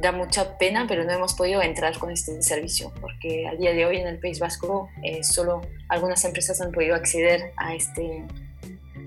da 0.00 0.12
mucha 0.12 0.58
pena, 0.58 0.86
pero 0.88 1.04
no 1.04 1.12
hemos 1.12 1.34
podido 1.34 1.62
entrar 1.62 1.98
con 1.98 2.10
este 2.10 2.40
servicio, 2.42 2.92
porque 3.00 3.46
a 3.46 3.54
día 3.54 3.72
de 3.72 3.86
hoy 3.86 3.98
en 3.98 4.06
el 4.06 4.18
País 4.18 4.38
Vasco 4.38 4.88
eh, 5.02 5.22
solo 5.22 5.60
algunas 5.88 6.24
empresas 6.24 6.60
han 6.60 6.72
podido 6.72 6.94
acceder 6.94 7.52
a, 7.56 7.74
este, 7.74 8.24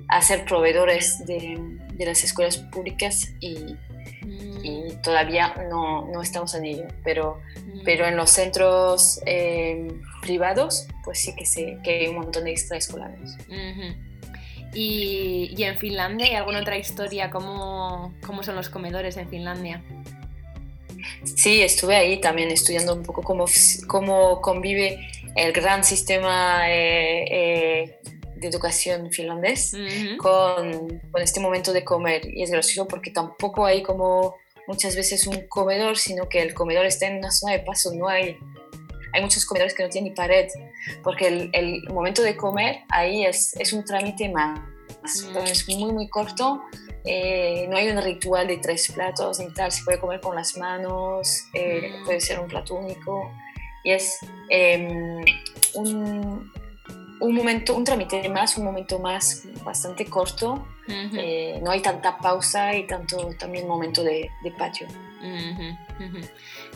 a 0.08 0.22
ser 0.22 0.46
proveedores 0.46 1.26
de, 1.26 1.58
de 1.94 2.06
las 2.06 2.24
escuelas 2.24 2.58
públicas 2.58 3.34
y, 3.40 3.76
y 4.64 4.94
todavía 5.04 5.54
no, 5.70 6.08
no, 6.08 6.22
estamos 6.22 6.56
en 6.56 6.66
ello, 6.66 6.88
pero, 7.04 7.40
pero 7.84 8.06
en 8.06 8.16
los 8.16 8.32
centros 8.32 9.22
privados, 10.22 10.88
pues 11.04 11.20
sí 11.20 11.36
que, 11.36 11.46
sé 11.46 11.78
que 11.84 12.00
hay 12.00 12.08
un 12.08 12.16
montón 12.16 12.46
de 12.46 12.52
extraescolares. 12.52 13.38
Y, 14.76 15.64
en 15.64 15.78
Finlandia 15.78 16.28
hay 16.28 16.36
alguna 16.36 16.60
otra 16.60 16.78
historia? 16.78 17.30
¿Cómo, 17.30 18.14
¿Cómo, 18.26 18.44
son 18.44 18.56
los 18.56 18.70
comedores 18.70 19.16
en 19.16 19.30
Finlandia? 19.30 19.82
Sí, 21.24 21.62
estuve 21.62 21.96
ahí 21.96 22.20
también 22.20 22.52
estudiando 22.52 22.94
un 22.94 23.04
poco 23.04 23.22
cómo, 23.22 23.46
cómo 23.88 24.42
convive 24.42 25.08
el 25.36 25.52
gran 25.52 25.84
sistema 25.84 26.70
eh, 26.70 27.26
eh, 27.30 28.00
de 28.36 28.48
educación 28.48 29.12
finlandés 29.12 29.74
con, 30.18 31.00
con, 31.12 31.22
este 31.22 31.40
momento 31.40 31.74
de 31.74 31.84
comer. 31.84 32.22
Y 32.34 32.44
es 32.44 32.52
gracioso 32.52 32.88
porque 32.88 33.12
tampoco 33.12 33.66
hay 33.66 33.84
como 33.84 34.36
muchas 34.68 34.96
veces 34.96 35.28
un 35.28 35.48
comedor, 35.48 35.98
sino 35.98 36.28
que 36.30 36.42
el 36.42 36.54
comedor 36.54 36.86
está 36.86 37.08
en 37.08 37.18
una 37.18 37.32
zona 37.32 37.54
de 37.54 37.60
paso, 37.60 37.94
no 37.94 38.08
hay 38.08 38.38
hay 39.16 39.22
muchos 39.22 39.46
comedores 39.46 39.74
que 39.74 39.82
no 39.82 39.90
tienen 39.90 40.12
ni 40.12 40.16
pared, 40.16 40.50
porque 41.02 41.28
el, 41.28 41.50
el 41.54 41.84
momento 41.90 42.22
de 42.22 42.36
comer 42.36 42.80
ahí 42.90 43.26
es, 43.26 43.56
es 43.56 43.72
un 43.72 43.86
trámite 43.86 44.28
más, 44.28 44.60
mm. 45.34 45.38
es 45.38 45.68
muy, 45.70 45.92
muy 45.94 46.10
corto. 46.10 46.62
Eh, 47.06 47.68
no 47.70 47.78
hay 47.78 47.90
un 47.90 48.02
ritual 48.02 48.48
de 48.48 48.58
tres 48.58 48.92
platos 48.92 49.40
ni 49.40 49.50
tal, 49.52 49.72
se 49.72 49.84
puede 49.84 50.00
comer 50.00 50.20
con 50.20 50.36
las 50.36 50.58
manos, 50.58 51.46
eh, 51.54 52.00
mm. 52.02 52.06
puede 52.06 52.20
ser 52.20 52.40
un 52.40 52.48
plato 52.48 52.76
único. 52.76 53.32
Y 53.84 53.92
es 53.92 54.20
em, 54.50 55.24
un, 55.76 56.52
un, 57.20 57.36
momento, 57.36 57.76
un 57.76 57.84
trámite 57.84 58.28
más, 58.30 58.58
un 58.58 58.66
momento 58.66 58.98
más 58.98 59.44
bastante 59.64 60.06
corto. 60.06 60.68
Eh, 60.88 61.60
no 61.64 61.72
hay 61.72 61.82
tanta 61.82 62.18
pausa 62.18 62.76
y 62.76 62.86
tanto 62.86 63.30
también 63.40 63.68
momento 63.68 64.04
de, 64.04 64.30
de 64.44 64.52
patio. 64.52 64.88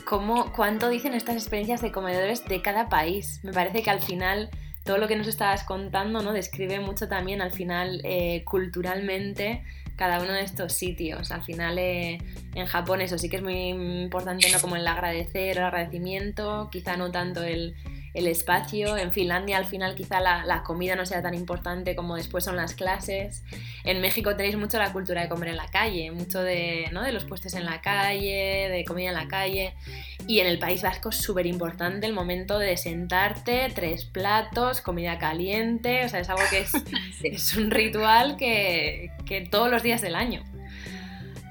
¿Cómo, 0.05 0.51
¿Cuánto 0.53 0.89
dicen 0.89 1.13
estas 1.13 1.35
experiencias 1.35 1.81
de 1.81 1.91
comedores 1.91 2.45
de 2.45 2.61
cada 2.61 2.89
país? 2.89 3.39
Me 3.43 3.53
parece 3.53 3.83
que 3.83 3.89
al 3.91 4.01
final 4.01 4.49
todo 4.83 4.97
lo 4.97 5.07
que 5.07 5.15
nos 5.15 5.27
estabas 5.27 5.63
contando, 5.63 6.23
¿no? 6.23 6.33
Describe 6.33 6.79
mucho 6.79 7.07
también 7.07 7.41
al 7.41 7.51
final 7.51 8.01
eh, 8.03 8.43
culturalmente 8.43 9.63
cada 9.99 10.21
uno 10.21 10.31
de 10.31 10.43
estos 10.43 10.71
sitios. 10.71 11.29
Al 11.29 11.43
final 11.43 11.77
eh, 11.77 12.19
en 12.55 12.65
Japón 12.67 13.01
eso 13.01 13.17
sí 13.17 13.27
que 13.27 13.35
es 13.35 13.43
muy 13.43 13.67
importante, 13.67 14.49
¿no? 14.49 14.61
Como 14.61 14.77
el 14.77 14.87
agradecer, 14.87 15.57
el 15.57 15.63
agradecimiento, 15.65 16.69
quizá 16.71 16.95
no 16.95 17.11
tanto 17.11 17.43
el 17.43 17.75
el 18.13 18.27
espacio. 18.27 18.97
En 18.97 19.11
Finlandia 19.11 19.57
al 19.57 19.65
final 19.65 19.95
quizá 19.95 20.19
la, 20.19 20.63
comida 20.63 20.95
no 20.95 21.05
sea 21.05 21.21
tan 21.21 21.33
importante 21.33 21.95
como 21.95 22.15
después 22.15 22.43
son 22.43 22.55
las 22.55 22.73
clases. 22.73 23.43
En 23.83 24.01
México 24.01 24.35
tenéis 24.35 24.57
mucho 24.57 24.77
la 24.77 24.91
cultura 24.91 25.21
de 25.21 25.29
comer 25.29 25.49
en 25.49 25.57
la 25.57 25.67
calle, 25.67 26.11
mucho 26.11 26.41
de, 26.41 26.87
¿no? 26.91 27.03
de 27.03 27.11
los 27.11 27.25
puestos 27.25 27.53
en 27.53 27.65
la 27.65 27.81
calle, 27.81 28.69
de 28.69 28.83
comida 28.85 29.09
en 29.09 29.15
la 29.15 29.27
calle. 29.27 29.73
Y 30.27 30.39
en 30.39 30.47
el 30.47 30.59
País 30.59 30.81
Vasco 30.81 31.09
es 31.09 31.17
súper 31.17 31.45
importante 31.45 32.05
el 32.05 32.13
momento 32.13 32.59
de 32.59 32.77
sentarte, 32.77 33.67
tres 33.73 34.05
platos, 34.05 34.81
comida 34.81 35.17
caliente, 35.17 36.05
o 36.05 36.09
sea, 36.09 36.19
es 36.19 36.29
algo 36.29 36.43
que 36.49 36.59
es, 36.59 36.71
es 37.23 37.55
un 37.55 37.71
ritual 37.71 38.37
que, 38.37 39.11
que, 39.25 39.41
todos 39.41 39.71
los 39.71 39.83
días 39.83 40.01
del 40.01 40.15
año. 40.15 40.43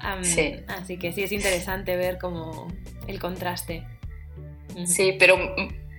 Así 0.01 0.97
que 0.97 1.11
sí, 1.11 1.23
es 1.23 1.31
interesante 1.31 1.97
ver 1.97 2.17
como 2.19 2.67
el 3.07 3.19
contraste. 3.19 3.85
Sí, 4.85 5.15
pero 5.19 5.37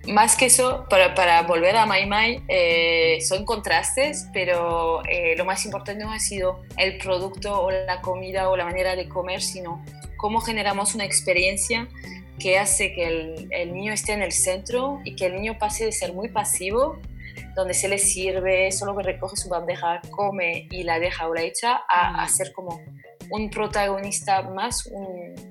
más 0.09 0.37
que 0.37 0.47
eso, 0.47 0.87
para, 0.89 1.43
volver 1.43 1.77
a 1.77 1.87
Mai 1.87 2.07
Mai, 2.07 2.43
eh, 2.49 3.19
son 3.21 3.45
contrastes, 3.45 4.29
pero 4.33 5.03
eh, 5.07 5.35
lo 5.37 5.45
más 5.45 5.65
importante 5.65 6.03
no 6.03 6.13
ha 6.13 6.19
sido 6.19 6.63
el 6.77 6.99
producto 6.99 7.61
o 7.61 7.71
la 7.71 8.01
comida 8.01 8.49
o 8.49 8.57
la 8.57 8.65
manera 8.65 8.97
de 8.97 9.09
comer, 9.09 9.43
sino 9.43 9.85
cómo 10.17 10.41
generamos 10.41 10.95
una 10.95 11.05
experiencia 11.05 11.89
que 12.39 12.59
hace 12.59 12.93
que 12.95 13.49
el, 13.51 13.73
niño 13.73 13.93
esté 13.93 14.13
en 14.13 14.23
el 14.23 14.33
centro 14.33 15.01
y 15.05 15.15
que 15.15 15.27
el 15.27 15.35
niño 15.35 15.59
pase 15.59 15.85
de 15.85 15.93
ser 15.93 16.15
muy 16.15 16.29
pasivo, 16.29 16.99
donde 17.55 17.75
se 17.75 17.89
le 17.89 17.99
sirve, 17.99 18.71
solo 18.73 18.97
que 18.97 19.03
recoge 19.03 19.37
su 19.37 19.49
bandeja, 19.49 20.01
come 20.11 20.69
y 20.71 20.83
la 20.83 20.99
deja 20.99 21.29
o 21.29 21.35
la 21.35 21.43
echa, 21.43 21.81
a, 21.89 22.23
a 22.23 22.29
ser 22.29 22.53
como 22.53 22.81
un 23.31 23.51
protagonista 23.51 24.43
más, 24.43 24.87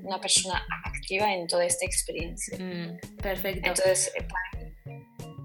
una 0.03 0.19
persona 0.19 0.65
activa 0.83 1.33
en 1.33 1.47
toda 1.47 1.65
esta 1.65 1.85
experiencia. 1.85 2.57
Mm, 2.57 3.17
perfecto. 3.17 3.69
Entonces, 3.69 4.11
eh, 4.15 4.27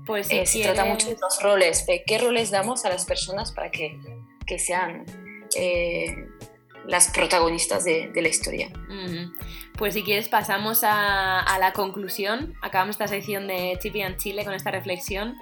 pues 0.06 0.30
eh, 0.30 0.44
se 0.44 0.62
trata 0.62 0.84
mucho 0.84 1.08
de 1.08 1.16
los 1.20 1.42
roles, 1.42 1.86
de 1.86 2.02
qué 2.04 2.18
roles 2.18 2.50
damos 2.50 2.84
a 2.84 2.90
las 2.90 3.04
personas 3.04 3.52
para 3.52 3.70
que, 3.70 3.96
que 4.46 4.58
sean 4.58 5.04
eh, 5.56 6.14
las 6.86 7.10
protagonistas 7.10 7.84
de, 7.84 8.10
la 8.14 8.28
historia. 8.28 8.68
Pues 9.76 9.94
si 9.94 10.02
quieres 10.02 10.28
pasamos 10.28 10.82
a, 10.84 11.56
la 11.58 11.72
conclusión. 11.72 12.54
Acabamos 12.62 12.94
esta 12.94 13.08
sección 13.08 13.46
de 13.46 13.78
Chippy 13.80 14.02
and 14.02 14.16
Chile 14.18 14.44
con 14.44 14.54
esta 14.54 14.70
reflexión 14.70 15.36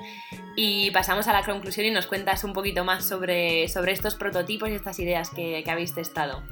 y 0.56 0.90
pasamos 0.90 1.28
a 1.28 1.32
la 1.32 1.42
conclusión 1.42 1.86
y 1.86 1.90
nos 1.90 2.06
cuentas 2.06 2.44
un 2.44 2.52
poquito 2.52 2.84
más 2.84 3.06
sobre, 3.06 3.68
sobre 3.68 3.92
estos 3.92 4.14
prototipos 4.14 4.68
y 4.68 4.74
estas 4.74 4.98
ideas 4.98 5.30
que, 5.30 5.62
que 5.64 5.70
habéis 5.70 5.94
testado. 5.94 6.42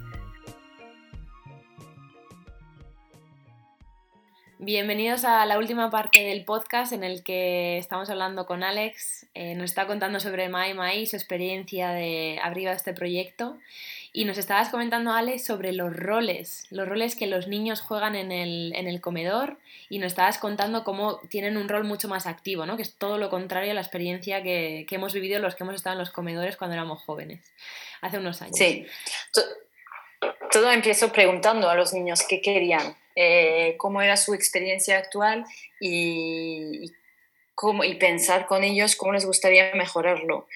Bienvenidos 4.63 5.25
a 5.25 5.47
la 5.47 5.57
última 5.57 5.89
parte 5.89 6.23
del 6.23 6.45
podcast 6.45 6.93
en 6.93 7.03
el 7.03 7.25
que 7.25 7.79
estamos 7.79 8.11
hablando 8.11 8.45
con 8.45 8.63
Alex. 8.63 9.27
Eh, 9.33 9.55
nos 9.55 9.71
está 9.71 9.87
contando 9.87 10.21
sobre 10.21 10.51
Mai 10.51 10.75
Mai 10.75 11.01
y 11.01 11.07
su 11.07 11.17
experiencia 11.17 11.93
de 11.93 12.39
abrir 12.43 12.69
este 12.69 12.93
proyecto. 12.93 13.57
Y 14.13 14.25
nos 14.25 14.39
estabas 14.39 14.71
comentando, 14.71 15.13
Alex, 15.13 15.45
sobre 15.45 15.73
los 15.73 15.95
roles, 15.95 16.67
los 16.71 16.89
roles 16.89 17.15
que 17.15 17.27
los 17.27 17.47
niños 17.47 17.81
juegan 17.81 18.17
en 18.17 18.33
el, 18.33 19.01
comedor. 19.01 19.59
Y 19.89 19.99
nos 19.99 20.09
estabas 20.09 20.39
contando 20.39 20.83
cómo 20.83 21.21
tienen 21.29 21.57
un 21.57 21.69
rol 21.69 21.85
mucho 21.85 22.09
más 22.09 22.27
activo, 22.27 22.67
¿no? 22.67 22.77
que 22.77 22.83
es 22.83 22.95
todo 22.95 23.19
lo 23.19 23.31
contrario 23.31 23.71
a 23.71 23.75
la 23.75 23.81
experiencia 23.81 24.43
que, 24.43 24.85
que 24.89 24.97
hemos 24.97 25.13
vivido 25.13 25.39
los 25.39 25.55
que 25.55 25.65
hemos 25.65 25.77
estado 25.77 25.95
en 25.95 26.01
los 26.01 26.11
comedores 26.11 26.57
cuando 26.57 26.75
éramos 26.75 27.03
jóvenes, 27.03 27.41
hace 28.01 28.19
unos 28.19 28.43
años. 28.43 28.57
Sí. 28.57 28.87
Todo 30.53 30.71
empiezo 30.71 31.13
preguntando 31.13 31.71
a 31.71 31.75
los 31.75 31.93
niños 31.93 32.25
qué 32.29 32.41
querían 32.41 32.97
eh, 33.17 33.75
cómo 33.77 34.01
era 34.03 34.17
su 34.17 34.35
experiencia 34.35 34.97
actual 34.97 35.45
y, 35.81 36.93
cómo, 37.55 37.85
y 37.85 37.97
pensar 37.97 38.47
con 38.47 38.65
ellos 38.65 38.97
cómo 38.97 39.13
les 39.13 39.27
gustaría 39.27 39.75
mejorarlo. 39.75 40.47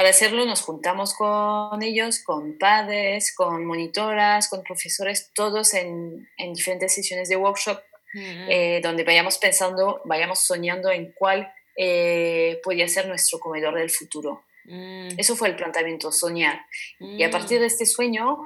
Para 0.00 0.08
hacerlo 0.08 0.46
nos 0.46 0.62
juntamos 0.62 1.12
con 1.12 1.82
ellos, 1.82 2.20
con 2.20 2.56
padres, 2.56 3.34
con 3.36 3.66
monitoras, 3.66 4.48
con 4.48 4.62
profesores, 4.62 5.30
todos 5.34 5.74
en, 5.74 6.26
en 6.38 6.54
diferentes 6.54 6.94
sesiones 6.94 7.28
de 7.28 7.36
workshop, 7.36 7.78
eh, 8.14 8.80
donde 8.82 9.04
vayamos 9.04 9.36
pensando, 9.36 10.00
vayamos 10.06 10.38
soñando 10.38 10.90
en 10.90 11.12
cuál 11.12 11.52
eh, 11.76 12.62
podría 12.64 12.88
ser 12.88 13.08
nuestro 13.08 13.40
comedor 13.40 13.74
del 13.74 13.90
futuro. 13.90 14.42
Mm. 14.64 15.18
Eso 15.18 15.36
fue 15.36 15.48
el 15.48 15.56
planteamiento, 15.56 16.10
soñar. 16.10 16.62
Y 16.98 17.22
a 17.22 17.28
mm. 17.28 17.30
partir 17.30 17.60
de 17.60 17.66
este 17.66 17.84
sueño 17.84 18.38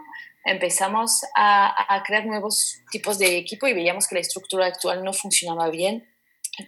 empezamos 0.45 1.21
a, 1.37 2.03
crear 2.05 2.27
nuevos 2.27 2.83
tipos 2.90 3.17
de 3.21 3.37
equipo 3.37 3.69
y 3.69 3.75
veíamos 3.75 4.09
que 4.09 4.17
la 4.17 4.23
estructura 4.23 4.67
actual 4.67 5.05
no 5.05 5.12
funcionaba 5.12 5.71
bien, 5.71 6.12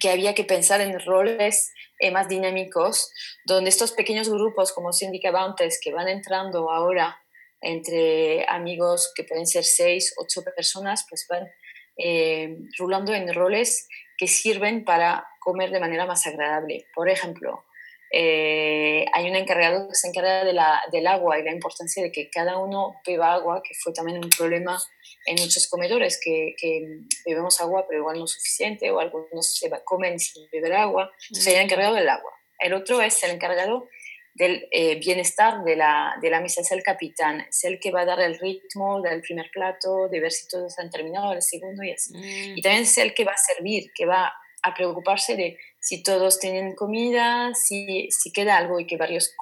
que 0.00 0.10
había 0.10 0.34
que 0.34 0.44
pensar 0.44 0.80
en 0.80 0.98
roles 1.00 1.72
eh, 1.98 2.10
más 2.10 2.28
dinámicos, 2.28 3.10
donde 3.44 3.70
estos 3.70 3.92
pequeños 3.92 4.28
grupos, 4.28 4.72
como 4.72 4.92
se 4.92 5.06
indicaba 5.06 5.44
antes, 5.44 5.80
que 5.82 5.92
van 5.92 6.08
entrando 6.08 6.70
ahora 6.70 7.18
entre 7.60 8.44
amigos 8.48 9.12
que 9.14 9.24
pueden 9.24 9.46
ser 9.46 9.64
seis, 9.64 10.14
ocho 10.18 10.42
personas, 10.44 11.06
pues 11.08 11.26
van 11.28 11.48
eh, 11.96 12.58
rulando 12.78 13.14
en 13.14 13.32
roles 13.32 13.88
que 14.18 14.26
sirven 14.26 14.84
para 14.84 15.26
comer 15.40 15.70
de 15.70 15.80
manera 15.80 16.06
más 16.06 16.26
agradable. 16.26 16.86
Por 16.94 17.08
ejemplo, 17.08 17.64
eh, 18.18 19.04
hay 19.12 19.28
un 19.28 19.36
encargado 19.36 19.88
que 19.88 19.94
se 19.94 20.08
encarga 20.08 20.42
de 20.42 20.54
la, 20.54 20.80
del 20.90 21.06
agua 21.06 21.38
y 21.38 21.42
la 21.42 21.52
importancia 21.52 22.02
de 22.02 22.10
que 22.10 22.30
cada 22.30 22.56
uno 22.56 22.94
beba 23.06 23.34
agua, 23.34 23.62
que 23.62 23.74
fue 23.74 23.92
también 23.92 24.24
un 24.24 24.30
problema 24.30 24.82
en 25.26 25.34
muchos 25.38 25.68
comedores, 25.68 26.18
que, 26.24 26.54
que 26.58 26.80
bebemos 27.26 27.60
agua 27.60 27.84
pero 27.86 28.00
igual 28.00 28.18
no 28.18 28.26
suficiente 28.26 28.90
o 28.90 29.00
algunos 29.00 29.58
se 29.58 29.70
comen 29.84 30.18
sin 30.18 30.48
beber 30.50 30.72
agua. 30.72 31.12
Entonces, 31.28 31.48
hay 31.48 31.58
el 31.58 31.64
encargado 31.64 31.94
del 31.94 32.08
agua. 32.08 32.32
El 32.58 32.72
otro 32.72 33.02
es 33.02 33.22
el 33.22 33.32
encargado 33.32 33.86
del 34.32 34.66
eh, 34.70 34.98
bienestar 34.98 35.62
de 35.62 35.76
la, 35.76 36.14
de 36.22 36.30
la 36.30 36.40
mesa, 36.40 36.62
es 36.62 36.72
el 36.72 36.82
capitán, 36.82 37.40
es 37.50 37.64
el 37.64 37.78
que 37.78 37.90
va 37.90 38.00
a 38.00 38.06
dar 38.06 38.20
el 38.20 38.38
ritmo 38.38 39.02
del 39.02 39.20
primer 39.20 39.50
plato, 39.50 40.08
de 40.08 40.20
ver 40.20 40.32
si 40.32 40.48
todos 40.48 40.78
han 40.78 40.88
terminado, 40.88 41.34
el 41.34 41.42
segundo 41.42 41.82
y 41.82 41.90
así. 41.90 42.16
Mm. 42.16 42.56
Y 42.56 42.62
también 42.62 42.84
es 42.84 42.96
el 42.96 43.12
que 43.12 43.26
va 43.26 43.32
a 43.32 43.36
servir, 43.36 43.92
que 43.94 44.06
va 44.06 44.32
a 44.62 44.74
preocuparse 44.74 45.36
de 45.36 45.58
si 45.86 46.02
todos 46.02 46.40
tienen 46.40 46.74
comida, 46.74 47.54
si, 47.54 48.10
si 48.10 48.32
queda 48.32 48.56
algo 48.56 48.80
y 48.80 48.88
que 48.88 48.96
varios 48.96 49.32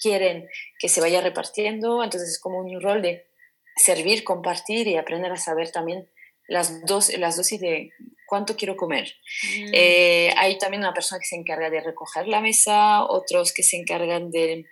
quieren 0.00 0.48
que 0.80 0.88
se 0.88 1.00
vaya 1.00 1.20
repartiendo. 1.20 2.02
Entonces 2.02 2.30
es 2.30 2.40
como 2.40 2.58
un 2.58 2.80
rol 2.80 3.00
de 3.00 3.28
servir, 3.76 4.24
compartir 4.24 4.88
y 4.88 4.96
aprender 4.96 5.30
a 5.30 5.36
saber 5.36 5.70
también 5.70 6.10
las, 6.48 6.84
dos, 6.84 7.16
las 7.16 7.36
dosis 7.36 7.60
de 7.60 7.90
cuánto 8.26 8.56
quiero 8.56 8.76
comer. 8.76 9.14
Mm. 9.44 9.70
Eh, 9.72 10.34
hay 10.36 10.58
también 10.58 10.82
una 10.82 10.94
persona 10.94 11.20
que 11.20 11.28
se 11.28 11.36
encarga 11.36 11.70
de 11.70 11.80
recoger 11.80 12.26
la 12.26 12.40
mesa, 12.40 13.04
otros 13.04 13.52
que 13.54 13.62
se 13.62 13.76
encargan 13.76 14.32
de, 14.32 14.66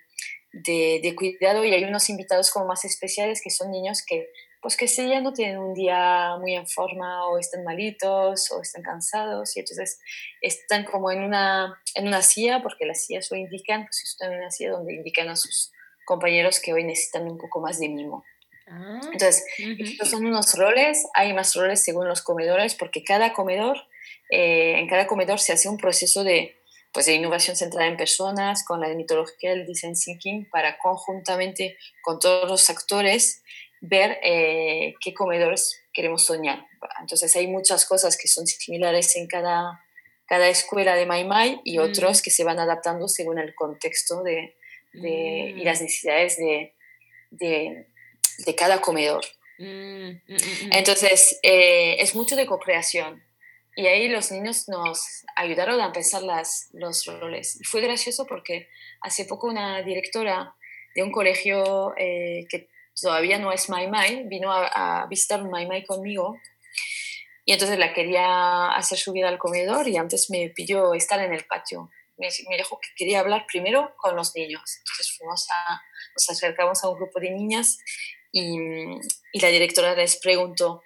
de, 0.51 0.99
de, 1.01 1.15
cuidado 1.15 1.63
y 1.63 1.73
hay 1.73 1.85
unos 1.85 2.09
invitados 2.09 2.51
como 2.51 2.65
más 2.65 2.83
especiales 2.83 3.39
que 3.41 3.49
son 3.49 3.71
niños 3.71 4.03
que 4.05 4.27
pues 4.61 4.77
que 4.77 4.87
si 4.87 5.09
ya 5.09 5.21
no 5.21 5.33
tienen 5.33 5.57
un 5.57 5.73
día 5.73 6.37
muy 6.39 6.53
en 6.53 6.67
forma 6.67 7.27
o 7.27 7.39
están 7.39 7.63
malitos 7.63 8.51
o 8.51 8.61
están 8.61 8.83
cansados 8.83 9.57
y 9.57 9.61
entonces 9.61 9.99
están 10.39 10.85
como 10.85 11.11
en 11.11 11.23
una, 11.23 11.81
en 11.95 12.07
una 12.07 12.21
silla, 12.21 12.61
porque 12.61 12.85
las 12.85 13.05
sillas 13.05 13.29
lo 13.31 13.37
indican, 13.37 13.85
pues 13.85 14.03
están 14.03 14.31
en 14.33 14.39
una 14.39 14.51
silla 14.51 14.71
donde 14.71 14.93
indican 14.93 15.29
a 15.29 15.35
sus 15.35 15.71
compañeros 16.05 16.59
que 16.59 16.73
hoy 16.73 16.83
necesitan 16.83 17.23
un 17.23 17.37
poco 17.37 17.59
más 17.59 17.79
de 17.79 17.89
mimo. 17.89 18.23
Ah, 18.67 18.99
entonces, 19.11 19.43
estos 19.57 20.09
son 20.09 20.25
unos 20.25 20.53
roles, 20.55 21.07
hay 21.15 21.33
más 21.33 21.55
roles 21.55 21.83
según 21.83 22.07
los 22.07 22.21
comedores, 22.21 22.75
porque 22.75 23.03
cada 23.03 23.33
comedor, 23.33 23.77
eh, 24.29 24.75
en 24.77 24.87
cada 24.87 25.07
comedor 25.07 25.39
se 25.39 25.53
hace 25.53 25.69
un 25.69 25.77
proceso 25.77 26.23
de, 26.23 26.55
pues, 26.93 27.07
de 27.07 27.15
innovación 27.15 27.55
centrada 27.55 27.87
en 27.87 27.97
personas, 27.97 28.63
con 28.63 28.79
la 28.79 28.89
mitología 28.89 29.49
del 29.51 29.65
design 29.65 29.95
thinking, 29.95 30.49
para 30.49 30.77
conjuntamente 30.77 31.77
con 32.03 32.19
todos 32.19 32.47
los 32.47 32.69
actores 32.69 33.41
ver 33.81 34.19
eh, 34.23 34.93
qué 35.01 35.13
comedores 35.13 35.81
queremos 35.91 36.25
soñar. 36.25 36.65
Entonces 36.99 37.35
hay 37.35 37.47
muchas 37.47 37.85
cosas 37.85 38.15
que 38.15 38.27
son 38.27 38.47
similares 38.47 39.15
en 39.15 39.27
cada, 39.27 39.83
cada 40.27 40.47
escuela 40.47 40.95
de 40.95 41.05
Mai 41.05 41.25
Mai 41.25 41.59
y 41.65 41.77
mm. 41.77 41.81
otros 41.81 42.21
que 42.21 42.31
se 42.31 42.43
van 42.43 42.59
adaptando 42.59 43.07
según 43.07 43.39
el 43.39 43.53
contexto 43.55 44.23
de, 44.23 44.55
de 44.93 45.53
y 45.57 45.63
las 45.63 45.81
mm. 45.81 45.83
necesidades 45.83 46.37
de, 46.37 46.75
de, 47.31 47.87
de 48.45 48.55
cada 48.55 48.79
comedor. 48.79 49.25
Mm, 49.57 50.21
Entonces 50.71 51.39
eh, 51.43 51.97
es 51.99 52.15
mucho 52.15 52.35
de 52.35 52.45
co-creación. 52.45 53.23
Y 53.75 53.87
ahí 53.87 54.09
los 54.09 54.31
niños 54.31 54.67
nos 54.67 55.23
ayudaron 55.35 55.79
a 55.79 55.85
empezar 55.85 56.23
las, 56.23 56.69
los 56.73 57.05
roles. 57.05 57.57
Y 57.59 57.63
fue 57.63 57.79
gracioso 57.81 58.25
porque 58.27 58.67
hace 58.99 59.25
poco 59.25 59.47
una 59.47 59.81
directora 59.81 60.55
de 60.93 61.03
un 61.03 61.11
colegio 61.11 61.93
eh, 61.97 62.45
que 62.49 62.67
todavía 62.99 63.39
no 63.39 63.51
es 63.51 63.69
Mai 63.69 63.87
Mai, 63.87 64.23
vino 64.27 64.51
a, 64.51 65.05
visitar 65.09 65.43
Mai 65.43 65.67
Mai 65.67 65.85
conmigo 65.85 66.37
y 67.45 67.53
entonces 67.53 67.77
la 67.79 67.93
quería 67.93 68.71
hacer 68.71 68.97
subir 68.97 69.25
al 69.25 69.37
comedor 69.37 69.87
y 69.87 69.97
antes 69.97 70.29
me 70.29 70.49
pidió 70.49 70.93
estar 70.93 71.19
en 71.19 71.33
el 71.33 71.45
patio 71.45 71.89
me, 72.21 72.57
dijo 72.57 72.79
que 72.79 72.89
quería 72.95 73.19
hablar 73.19 73.45
primero 73.51 73.93
con 73.97 74.15
los 74.15 74.35
niños. 74.35 74.61
Entonces 74.79 75.17
fuimos 75.17 75.47
a, 75.49 75.81
nos 76.15 76.29
acercamos 76.29 76.83
a 76.83 76.89
un 76.89 76.95
grupo 76.95 77.19
de 77.19 77.31
niñas 77.31 77.79
y, 78.31 78.57
y 79.33 79.39
la 79.41 79.49
directora 79.49 79.95
les 79.95 80.17
preguntó, 80.17 80.83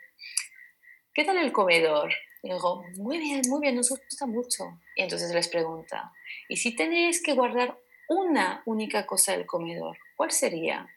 ¿qué 1.14 1.24
tal 1.24 1.38
el 1.38 1.52
comedor? 1.52 2.14
Y 2.42 2.52
digo, 2.52 2.84
muy 2.98 3.18
bien, 3.18 3.42
muy 3.48 3.62
bien, 3.62 3.76
nos 3.76 3.90
gusta 3.90 4.26
mucho. 4.26 4.64
Y 4.96 5.04
entonces 5.04 5.32
les 5.32 5.48
pregunta, 5.48 6.12
¿y 6.48 6.58
si 6.58 6.76
tenéis 6.76 7.22
que 7.22 7.34
guardar 7.34 7.78
una 8.08 8.62
única 8.66 9.06
cosa 9.06 9.32
del 9.32 9.46
comedor, 9.46 9.98
cuál 10.16 10.32
sería? 10.32 10.88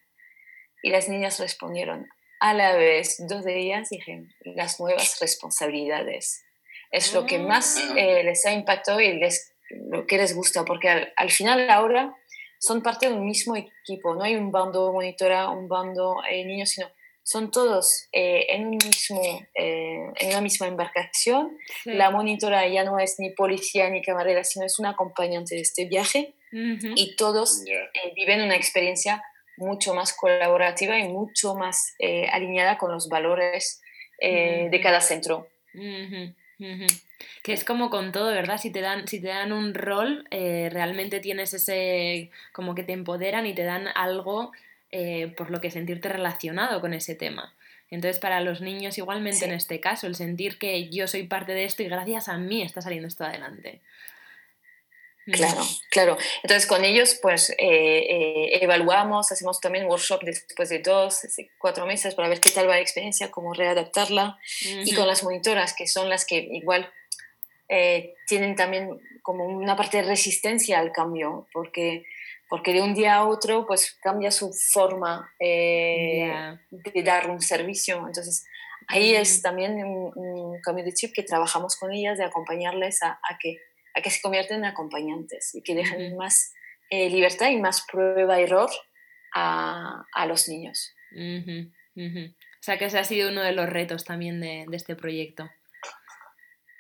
Y 0.83 0.91
las 0.91 1.09
niñas 1.09 1.41
respondieron, 1.41 2.09
a 2.41 2.55
la 2.55 2.77
vez, 2.77 3.17
dos 3.29 3.45
de 3.45 3.59
ellas 3.59 3.89
dije, 3.91 4.25
las 4.45 4.79
nuevas 4.79 5.19
responsabilidades. 5.21 6.45
Es 6.91 7.13
lo 7.13 7.27
que 7.27 7.39
más 7.39 7.77
ah. 7.79 7.95
eh, 7.97 8.25
les 8.25 8.47
ha 8.47 8.53
impactado 8.53 9.01
y 9.01 9.13
les, 9.19 9.53
lo 9.71 10.07
que 10.07 10.17
les 10.17 10.35
gusta, 10.35 10.65
porque 10.65 10.89
al, 10.89 11.13
al, 11.17 11.31
final 11.31 11.69
ahora 11.69 12.15
son 12.59 12.83
parte 12.83 13.09
de 13.09 13.15
un 13.15 13.25
mismo 13.25 13.57
equipo, 13.57 14.15
no 14.15 14.23
hay 14.23 14.37
un 14.37 14.51
bando 14.51 14.93
monitora, 14.93 15.49
un 15.51 15.69
bando 15.69 16.17
eh, 16.31 16.45
niños, 16.45 16.71
sino 16.71 16.89
son 17.23 17.51
todos 17.51 18.09
eh, 18.13 18.47
en, 18.49 18.69
un 18.69 18.79
mismo, 18.79 19.21
eh, 19.55 20.07
en 20.17 20.29
una 20.31 20.41
misma 20.41 20.67
embarcación. 20.67 21.59
La 21.85 22.11
monitora 22.11 22.67
ya 22.67 22.85
no 22.85 22.99
es 22.99 23.17
ni 23.19 23.31
policía 23.31 23.91
ni 23.91 24.03
camarera, 24.03 24.45
sino 24.45 24.65
es 24.65 24.79
una 24.79 24.91
acompañante 24.91 25.55
de 25.55 25.61
este 25.61 25.85
viaje 25.85 26.35
y 26.51 27.17
todos 27.17 27.63
viven 28.17 28.41
una 28.41 28.57
experiencia 28.57 29.23
mucho 29.59 29.95
más 29.95 30.13
colaborativa 30.13 30.99
y 30.99 31.09
mucho 31.09 31.55
más 31.55 31.95
eh, 31.99 32.29
alineada 32.33 32.79
con 32.79 32.93
los 32.93 33.09
valores 33.09 33.83
eh, 34.21 34.69
de 34.71 34.81
cada 34.81 35.01
centro. 35.01 35.49
Que 37.43 37.53
es 37.53 37.65
como 37.65 37.91
con 37.91 38.11
todo, 38.13 38.31
¿verdad? 38.33 38.59
Si 38.59 38.71
te 38.71 38.81
dan, 38.81 39.07
si 39.07 39.21
te 39.21 39.29
dan 39.29 39.53
un 39.53 39.75
rol, 39.75 40.27
eh, 40.31 40.71
realmente 40.73 41.21
tienes 41.21 41.55
ese, 41.55 42.31
como 42.53 42.75
que 42.75 42.83
te 42.83 42.93
empoderan 42.93 43.47
y 43.47 43.55
te 43.55 43.65
dan 43.65 43.89
algo 43.95 44.53
por 45.37 45.51
lo 45.51 45.61
que 45.61 45.71
sentirte 45.71 46.09
relacionado 46.09 46.81
con 46.81 46.95
ese 46.95 47.15
tema. 47.15 47.55
Entonces, 47.91 48.19
para 48.19 48.41
los 48.41 48.63
niños, 48.63 48.97
igualmente 48.97 49.45
en 49.45 49.53
este 49.53 49.81
caso, 49.81 50.07
el 50.07 50.15
sentir 50.15 50.59
que 50.59 50.89
yo 50.89 51.07
soy 51.07 51.25
parte 51.25 51.53
de 51.53 51.65
esto 51.65 51.83
y 51.83 51.89
gracias 51.89 52.29
a 52.29 52.39
mí 52.39 52.63
está 52.63 52.81
saliendo 52.81 53.09
esto 53.09 53.25
adelante. 53.25 53.83
Claro, 55.33 55.63
claro. 55.91 56.17
Entonces 56.43 56.67
con 56.67 56.85
ellos 56.85 57.19
pues 57.21 57.51
eh, 57.51 57.57
eh, 57.59 58.59
evaluamos, 58.63 59.31
hacemos 59.31 59.61
también 59.61 59.87
workshop 59.87 60.23
después 60.23 60.69
de 60.69 60.79
dos, 60.79 61.21
cuatro 61.59 61.87
meses 61.87 62.15
para 62.15 62.29
ver 62.29 62.41
qué 62.41 62.51
tal 62.51 62.69
va 62.69 62.77
la 62.77 62.81
experiencia, 62.81 63.31
cómo 63.31 63.53
readaptarla. 63.53 64.39
Y 64.63 64.95
con 64.95 65.07
las 65.07 65.23
monitoras, 65.23 65.75
que 65.75 65.87
son 65.87 66.09
las 66.09 66.25
que 66.25 66.49
igual 66.53 66.91
eh, 67.69 68.15
tienen 68.27 68.57
también 68.57 68.99
como 69.23 69.45
una 69.45 69.77
parte 69.77 69.99
de 69.99 70.05
resistencia 70.05 70.79
al 70.79 70.93
cambio, 70.93 71.47
porque, 71.53 72.05
porque 72.49 72.73
de 72.73 72.81
un 72.81 72.95
día 72.95 73.17
a 73.17 73.29
otro 73.29 73.67
pues 73.67 73.99
cambia 74.03 74.31
su 74.31 74.53
forma 74.53 75.31
de 75.39 76.59
dar 77.05 77.29
un 77.29 77.43
servicio. 77.43 77.99
Entonces 78.07 78.47
ahí 78.87 79.15
es 79.15 79.43
también 79.43 79.85
un, 79.85 80.61
cambio 80.63 80.85
de 80.85 80.93
chip 80.93 81.13
que 81.15 81.23
trabajamos 81.23 81.77
con 81.77 81.93
ellas, 81.93 82.19
de 82.19 82.25
acompañarles 82.25 83.03
a, 83.03 83.11
a 83.11 83.39
que 83.39 83.59
que 84.03 84.11
se 84.11 84.21
convierten 84.21 84.59
en 84.59 84.65
acompañantes 84.67 85.55
y 85.55 85.63
que 85.63 85.75
dejen 85.75 86.17
más 86.17 86.53
eh, 86.91 87.11
libertad 87.11 87.51
y 87.51 87.57
más 87.57 87.85
prueba-error 87.91 88.71
a, 89.35 90.05
a, 90.13 90.27
los 90.27 90.49
niños. 90.49 90.95
O 91.13 92.63
sea 92.63 92.79
que 92.79 92.87
ese 92.87 92.99
ha 92.99 93.05
sido 93.05 93.31
uno 93.31 93.43
de 93.43 93.53
los 93.53 93.69
retos 93.69 94.05
también 94.05 94.41
de, 94.41 94.65
de 94.69 94.77
este 94.77 94.97
proyecto. 94.97 95.51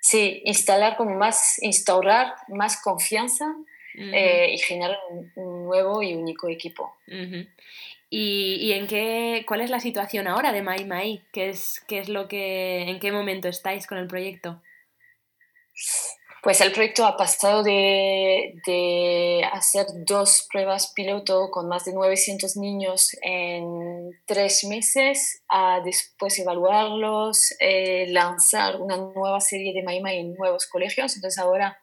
Sí, 0.01 0.43
instalar 0.45 0.97
como 0.97 1.15
más, 1.17 1.63
instaurar 1.63 2.35
más 2.49 2.81
confianza 2.81 3.45
eh, 3.95 4.53
y 4.55 4.59
generar 4.59 4.97
un, 5.11 5.65
nuevo 5.67 6.03
y 6.03 6.15
único 6.15 6.49
equipo. 6.49 6.97
¿Y, 8.11 8.55
¿Y, 8.61 8.73
en 8.73 8.87
qué, 8.87 9.45
cuál 9.47 9.61
es 9.61 9.71
la 9.71 9.81
situación 9.81 10.27
ahora 10.29 10.53
de 10.53 10.63
Mai 10.63 10.87
Mai? 10.87 11.23
¿Qué 11.33 11.51
es, 11.51 11.85
qué 11.87 11.99
es 11.99 12.09
lo 12.09 12.27
que, 12.27 12.83
en 12.89 13.01
qué 13.01 13.13
momento 13.13 13.49
estáis 13.49 13.87
con 13.87 13.99
el 13.99 14.07
proyecto? 14.07 14.63
Pues 16.43 16.61
el 16.61 16.71
proyecto 16.71 17.05
ha 17.05 17.17
pasado 17.17 17.65
de, 17.65 18.55
de, 18.65 19.43
hacer 19.53 19.87
dos 20.07 20.47
pruebas 20.51 20.93
piloto 20.95 21.51
con 21.51 21.69
más 21.69 21.85
de 21.85 21.93
900 21.93 22.57
niños 22.57 23.17
en 23.23 24.11
tres 24.25 24.63
meses 24.65 25.43
a 25.49 25.81
después 25.85 26.39
evaluarlos, 26.39 27.55
eh, 27.59 28.07
lanzar 28.11 28.81
una 28.81 28.97
nueva 28.97 29.41
serie 29.41 29.73
de 29.75 29.83
Maima 29.83 30.13
en 30.13 30.35
nuevos 30.35 30.67
colegios. 30.67 31.17
Entonces 31.17 31.43
ahora 31.43 31.77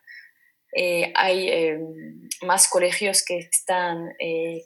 eh, 0.71 1.11
hay 1.15 1.49
eh, 1.49 1.79
más 2.43 2.69
colegios 2.69 3.25
que 3.25 3.39
están 3.39 4.13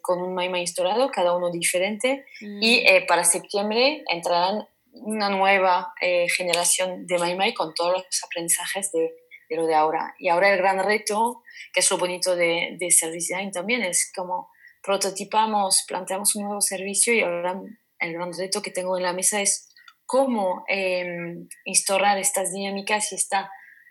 con 0.02 0.22
un 0.22 0.34
Maima 0.34 0.60
instalado, 0.60 1.10
cada 1.10 1.36
uno 1.36 1.50
diferente. 1.50 2.24
Y 2.40 2.84
mm. 2.84 3.06
para 3.08 3.24
septiembre 3.24 4.04
entrarán 4.08 4.68
una 4.92 5.30
nueva 5.30 5.94
generación 6.36 7.06
de 7.08 7.18
Maima 7.18 7.52
con 7.54 7.74
todos 7.74 7.92
los 7.92 8.24
aprendizajes 8.24 8.92
de 8.92 9.19
de 9.50 9.56
lo 9.56 9.66
de 9.66 9.74
ahora. 9.74 10.14
Y 10.18 10.28
ahora 10.28 10.52
el 10.52 10.58
gran 10.58 10.82
reto, 10.82 11.42
que 11.74 11.80
es 11.80 11.90
lo 11.90 11.98
bonito 11.98 12.36
de, 12.36 12.76
de 12.78 12.90
Service 12.90 13.34
Design 13.34 13.50
también, 13.50 13.82
es 13.82 14.10
como 14.14 14.48
prototipamos, 14.82 15.84
planteamos 15.86 16.36
un 16.36 16.44
nuevo 16.44 16.60
servicio 16.60 17.12
y 17.12 17.20
ahora 17.20 17.60
el 17.98 18.12
gran 18.14 18.32
reto 18.32 18.62
que 18.62 18.70
tengo 18.70 18.96
en 18.96 19.02
la 19.02 19.12
mesa 19.12 19.42
es 19.42 19.68
cómo 20.06 20.64
eh, 20.68 21.36
instaurar 21.64 22.18
estas 22.18 22.52
dinámicas 22.52 23.12
y 23.12 23.16
esta 23.16 23.50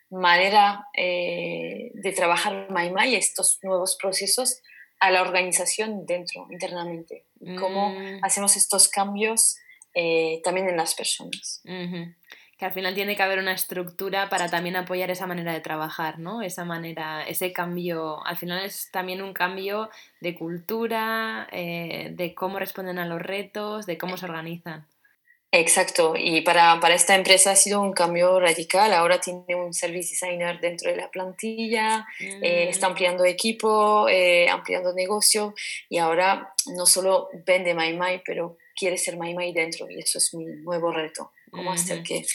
manera 0.09 0.87
eh, 0.97 1.91
de 1.93 2.11
trabajar 2.13 2.67
y 3.05 3.15
estos 3.15 3.59
nuevos 3.61 3.97
procesos 4.01 4.61
a 4.99 5.11
la 5.11 5.21
organización 5.21 6.05
dentro, 6.05 6.47
internamente. 6.49 7.25
Cómo 7.59 7.91
mm. 7.91 8.19
hacemos 8.23 8.57
estos 8.57 8.89
cambios 8.89 9.57
eh, 9.93 10.41
también 10.43 10.67
en 10.67 10.77
las 10.77 10.93
personas 10.95 11.61
que 12.59 12.65
al 12.65 12.73
final 12.73 12.93
tiene 12.93 13.15
que 13.15 13.23
haber 13.23 13.39
una 13.39 13.53
estructura 13.53 14.27
para 14.27 14.49
también 14.49 14.75
apoyar 14.75 15.09
esa 15.09 15.25
manera 15.25 15.53
de 15.53 15.61
trabajar, 15.61 16.19
¿no? 16.19 16.41
Esa 16.41 16.65
manera, 16.65 17.23
ese 17.23 17.53
cambio, 17.53 18.23
al 18.25 18.35
final 18.35 18.65
es 18.65 18.91
también 18.91 19.21
un 19.21 19.31
cambio 19.31 19.89
de 20.19 20.35
cultura, 20.35 21.47
eh, 21.53 22.09
de 22.11 22.35
cómo 22.35 22.59
responden 22.59 22.99
a 22.99 23.05
los 23.05 23.21
retos, 23.21 23.85
de 23.85 23.97
cómo 23.97 24.17
se 24.17 24.25
organizan. 24.25 24.85
Exacto, 25.53 26.15
y 26.17 26.41
para, 26.41 26.79
para, 26.81 26.95
esta 26.95 27.15
empresa 27.15 27.51
ha 27.51 27.55
sido 27.55 27.79
un 27.81 27.93
cambio 27.93 28.41
radical. 28.41 28.93
Ahora 28.93 29.21
tiene 29.21 29.55
un 29.55 29.73
service 29.73 30.09
designer 30.09 30.59
dentro 30.59 30.91
de 30.91 30.97
la 30.97 31.09
plantilla, 31.09 32.05
eh, 32.19 32.67
está 32.69 32.87
mm. 32.87 32.91
ampliando 32.91 33.23
equipo, 33.23 34.09
eh, 34.09 34.49
ampliando 34.49 34.93
negocio 34.93 35.55
y 35.87 35.97
ahora 35.97 36.53
no 36.75 36.85
solo 36.85 37.29
vende 37.45 37.73
MyMy, 37.73 38.21
pero 38.25 38.57
quiere 38.75 38.97
ser 38.97 39.17
MyMy 39.17 39.53
dentro 39.53 39.89
y 39.89 39.99
eso 39.99 40.17
es 40.17 40.33
mi 40.33 40.45
nuevo 40.45 40.91
reto 40.91 41.31
cómo 41.49 41.71
hacer 41.71 42.03
que, 42.03 42.25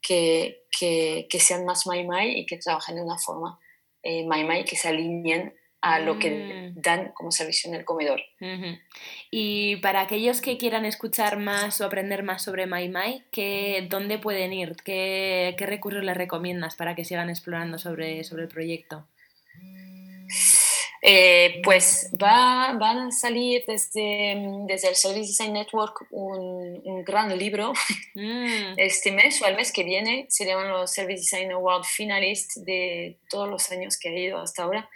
que, 0.00 0.62
que, 0.78 1.26
que, 1.28 1.40
sean 1.40 1.64
más 1.64 1.86
Mai 1.86 2.06
Mai 2.06 2.40
y 2.40 2.46
que 2.46 2.58
trabajen 2.58 2.96
de 2.96 3.02
una 3.02 3.18
forma 3.18 3.58
eh, 4.02 4.26
Mai 4.26 4.44
Mai 4.44 4.64
que 4.64 4.76
se 4.76 4.88
alineen 4.88 5.54
a 5.82 5.98
lo 5.98 6.18
que 6.18 6.30
mm. 6.30 6.80
dan 6.80 7.12
como 7.12 7.32
servicio 7.32 7.68
en 7.68 7.74
el 7.74 7.84
comedor. 7.84 8.22
Y 9.32 9.76
para 9.76 10.00
aquellos 10.00 10.40
que 10.40 10.56
quieran 10.56 10.84
escuchar 10.84 11.38
más 11.38 11.80
o 11.80 11.84
aprender 11.84 12.22
más 12.22 12.44
sobre 12.44 12.66
Mai 12.66 12.88
Mai, 12.88 13.24
¿qué, 13.32 13.86
¿dónde 13.90 14.18
pueden 14.18 14.52
ir? 14.52 14.76
¿Qué, 14.84 15.56
¿Qué, 15.58 15.66
recursos 15.66 16.04
les 16.04 16.16
recomiendas 16.16 16.76
para 16.76 16.94
que 16.94 17.04
sigan 17.04 17.30
explorando 17.30 17.78
sobre, 17.78 18.22
sobre 18.22 18.44
el 18.44 18.48
proyecto? 18.48 19.08
Eh, 21.04 21.60
pues 21.64 22.12
va, 22.14 22.74
van 22.78 23.08
a 23.08 23.10
salir 23.10 23.64
desde, 23.66 24.40
desde 24.68 24.88
el 24.88 24.94
Service 24.94 25.26
Design 25.26 25.52
Network 25.52 26.06
un, 26.10 26.80
un 26.84 27.04
gran 27.04 27.36
libro 27.36 27.72
mm. 28.14 28.74
este 28.76 29.10
mes 29.10 29.42
o 29.42 29.46
el 29.46 29.56
mes 29.56 29.72
que 29.72 29.82
viene. 29.82 30.26
Se 30.28 30.46
llaman 30.46 30.70
los 30.70 30.92
Service 30.92 31.22
Design 31.22 31.50
Award 31.50 31.82
Finalists 31.84 32.64
de 32.64 33.18
todos 33.28 33.48
los 33.48 33.72
años 33.72 33.98
que 33.98 34.10
ha 34.10 34.16
ido 34.16 34.38
hasta 34.38 34.62
ahora, 34.62 34.88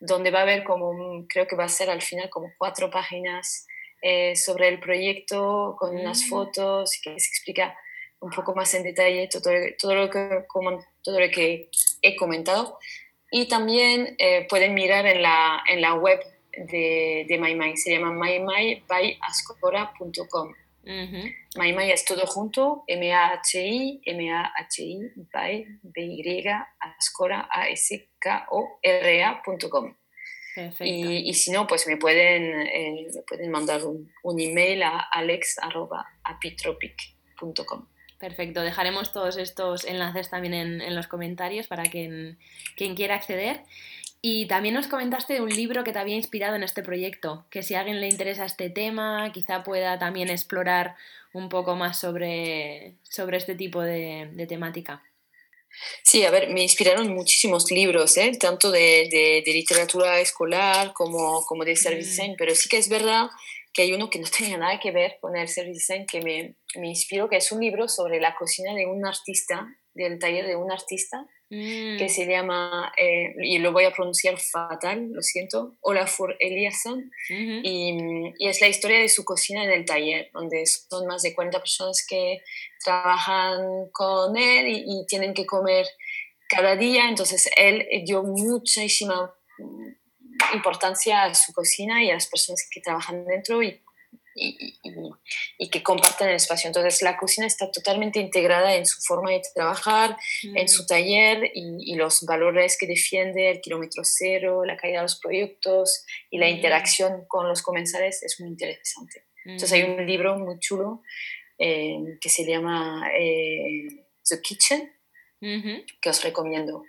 donde 0.00 0.30
va 0.30 0.40
a 0.40 0.42
haber 0.42 0.64
como, 0.64 1.26
creo 1.28 1.46
que 1.46 1.56
va 1.56 1.64
a 1.64 1.68
ser 1.70 1.88
al 1.88 2.02
final 2.02 2.28
como 2.28 2.52
cuatro 2.58 2.90
páginas 2.90 3.66
eh, 4.02 4.36
sobre 4.36 4.68
el 4.68 4.80
proyecto 4.80 5.76
con 5.78 5.96
unas 5.96 6.24
mm. 6.24 6.28
fotos 6.28 6.90
que 7.02 7.18
se 7.18 7.28
explica 7.28 7.74
un 8.20 8.30
poco 8.30 8.54
más 8.54 8.74
en 8.74 8.82
detalle 8.82 9.28
todo, 9.28 9.50
todo, 9.78 9.94
lo, 9.94 10.10
que, 10.10 10.44
como, 10.46 10.84
todo 11.02 11.20
lo 11.20 11.30
que 11.30 11.70
he 12.02 12.16
comentado. 12.16 12.78
Y 13.30 13.48
también 13.48 14.16
eh, 14.18 14.46
pueden 14.48 14.74
mirar 14.74 15.06
en 15.06 15.22
la, 15.22 15.62
en 15.68 15.80
la 15.80 15.94
web 15.94 16.20
de, 16.56 17.24
de 17.28 17.38
MyMy, 17.38 17.76
se 17.76 17.92
llama 17.92 18.10
mymybyascora.com. 18.12 20.54
Uh 20.86 21.30
MyMy 21.56 21.92
es 21.92 22.04
todo 22.04 22.26
junto, 22.26 22.84
M-A-H-I, 22.86 24.02
M-A-H-I, 24.04 25.12
by, 25.32 25.66
B-Y, 25.82 26.44
Ascora, 26.80 27.48
A-S-K-O-R-A.com. 27.50 29.96
Y, 30.80 31.28
y, 31.28 31.34
si 31.34 31.50
no, 31.50 31.66
pues 31.66 31.88
me 31.88 31.96
pueden, 31.96 32.60
eh, 32.60 33.08
pueden 33.26 33.50
mandar 33.50 33.84
un, 33.84 34.12
un 34.22 34.40
email 34.40 34.84
a 34.84 35.00
alex.apitropic.com. 35.10 37.88
Perfecto, 38.18 38.62
dejaremos 38.62 39.12
todos 39.12 39.36
estos 39.36 39.84
enlaces 39.84 40.30
también 40.30 40.54
en, 40.54 40.94
los 40.94 41.06
comentarios 41.06 41.66
para 41.66 41.84
quien, 41.84 42.38
quien 42.76 42.94
quiera 42.94 43.16
acceder. 43.16 43.62
Y 44.22 44.46
también 44.46 44.74
nos 44.74 44.86
comentaste 44.86 45.34
de 45.34 45.42
un 45.42 45.50
libro 45.50 45.84
que 45.84 45.92
te 45.92 45.98
había 45.98 46.16
inspirado 46.16 46.56
en 46.56 46.62
este 46.62 46.82
proyecto, 46.82 47.44
que 47.50 47.62
si 47.62 47.74
a 47.74 47.80
alguien 47.80 48.00
le 48.00 48.08
interesa 48.08 48.46
este 48.46 48.70
tema, 48.70 49.30
quizá 49.32 49.62
pueda 49.62 49.98
también 49.98 50.30
explorar 50.30 50.96
un 51.34 51.50
poco 51.50 51.76
más 51.76 51.98
sobre, 52.00 52.94
sobre 53.02 53.36
este 53.36 53.54
tipo 53.54 53.82
de, 53.82 54.30
de 54.32 54.46
temática. 54.46 55.02
Sí, 56.02 56.24
a 56.24 56.30
ver, 56.30 56.48
me 56.50 56.62
inspiraron 56.62 57.12
muchísimos 57.12 57.70
libros, 57.70 58.16
¿eh? 58.16 58.32
tanto 58.38 58.70
de, 58.70 59.08
de, 59.10 59.42
de, 59.44 59.52
literatura 59.52 60.20
escolar 60.20 60.92
como, 60.92 61.44
como 61.44 61.64
de 61.64 61.76
service 61.76 62.06
mm. 62.06 62.10
design, 62.10 62.34
pero 62.38 62.54
sí 62.54 62.68
que 62.68 62.78
es 62.78 62.88
verdad 62.88 63.28
que 63.74 63.82
hay 63.82 63.92
uno 63.92 64.08
que 64.08 64.20
no 64.20 64.28
tenía 64.38 64.56
nada 64.56 64.80
que 64.80 64.92
ver 64.92 65.18
con 65.20 65.36
el 65.36 65.48
service 65.48 65.80
design 65.80 66.06
que 66.06 66.22
me, 66.22 66.56
me 66.80 66.88
inspiró, 66.88 67.28
que 67.28 67.36
es 67.36 67.52
un 67.52 67.60
libro 67.60 67.88
sobre 67.88 68.20
la 68.20 68.34
cocina 68.34 68.74
de 68.74 68.86
un 68.86 69.04
artista, 69.04 69.66
del 69.92 70.18
taller 70.18 70.46
de 70.46 70.56
un 70.56 70.72
artista, 70.72 71.26
Mm. 71.50 71.98
que 71.98 72.08
se 72.08 72.26
llama, 72.26 72.92
eh, 72.96 73.34
y 73.42 73.58
lo 73.58 73.72
voy 73.72 73.84
a 73.84 73.92
pronunciar 73.92 74.38
fatal, 74.38 75.12
lo 75.12 75.22
siento, 75.22 75.76
Olafur 75.82 76.34
Eliasson, 76.40 77.10
y, 77.28 78.32
y, 78.38 78.48
es 78.48 78.60
la 78.60 78.68
historia 78.68 78.98
de 78.98 79.08
su 79.08 79.24
cocina 79.24 79.62
en 79.62 79.70
el 79.70 79.84
taller, 79.84 80.30
donde 80.32 80.64
son 80.66 81.06
más 81.06 81.22
de 81.22 81.34
40 81.34 81.60
personas 81.60 82.04
que 82.08 82.40
trabajan 82.82 83.88
con 83.92 84.36
él 84.36 84.66
y, 84.68 85.06
tienen 85.06 85.32
que 85.34 85.46
comer 85.46 85.86
cada 86.48 86.76
día, 86.76 87.08
entonces 87.08 87.48
él 87.56 87.86
dio 88.04 88.22
muchísima 88.22 89.32
importancia 90.52 91.24
a 91.24 91.34
su 91.34 91.52
cocina 91.52 92.02
y 92.02 92.10
a 92.10 92.14
las 92.14 92.26
personas 92.26 92.66
que 92.70 92.80
trabajan 92.80 93.24
dentro 93.24 93.62
y 93.62 93.80
y, 94.34 94.72
y, 95.58 95.70
que 95.70 95.82
comparten 95.82 96.28
el 96.28 96.36
espacio. 96.36 96.68
Entonces 96.68 97.02
la 97.02 97.16
cocina 97.16 97.46
está 97.46 97.70
totalmente 97.70 98.18
integrada 98.18 98.74
en 98.74 98.86
su 98.86 99.00
forma 99.00 99.30
de 99.30 99.42
trabajar, 99.54 100.16
en 100.42 100.68
su 100.68 100.82
mm. 100.82 100.86
taller 100.86 101.50
y, 101.54 101.94
los 101.94 102.22
valores 102.22 102.76
que 102.78 102.86
defiende, 102.86 103.50
el 103.50 103.60
kilómetro 103.60 104.02
cero, 104.04 104.64
la 104.64 104.76
calidad 104.76 105.00
de 105.00 105.04
los 105.04 105.20
proyectos 105.20 106.04
y 106.30 106.38
la 106.38 106.46
mm. 106.46 106.50
interacción 106.50 107.24
con 107.28 107.48
los 107.48 107.62
comensales 107.62 108.22
es 108.22 108.40
muy 108.40 108.50
interesante. 108.50 109.24
Entonces 109.44 109.72
hay 109.72 109.84
mm. 109.84 109.92
un 109.92 110.06
libro 110.06 110.38
muy 110.38 110.58
chulo 110.58 111.02
eh, 111.58 112.18
que 112.20 112.28
se 112.28 112.44
llama 112.44 113.08
eh, 113.16 114.04
The 114.28 114.40
Kitchen, 114.40 114.92
que 116.00 116.10
os 116.10 116.24
recomiendo 116.24 116.82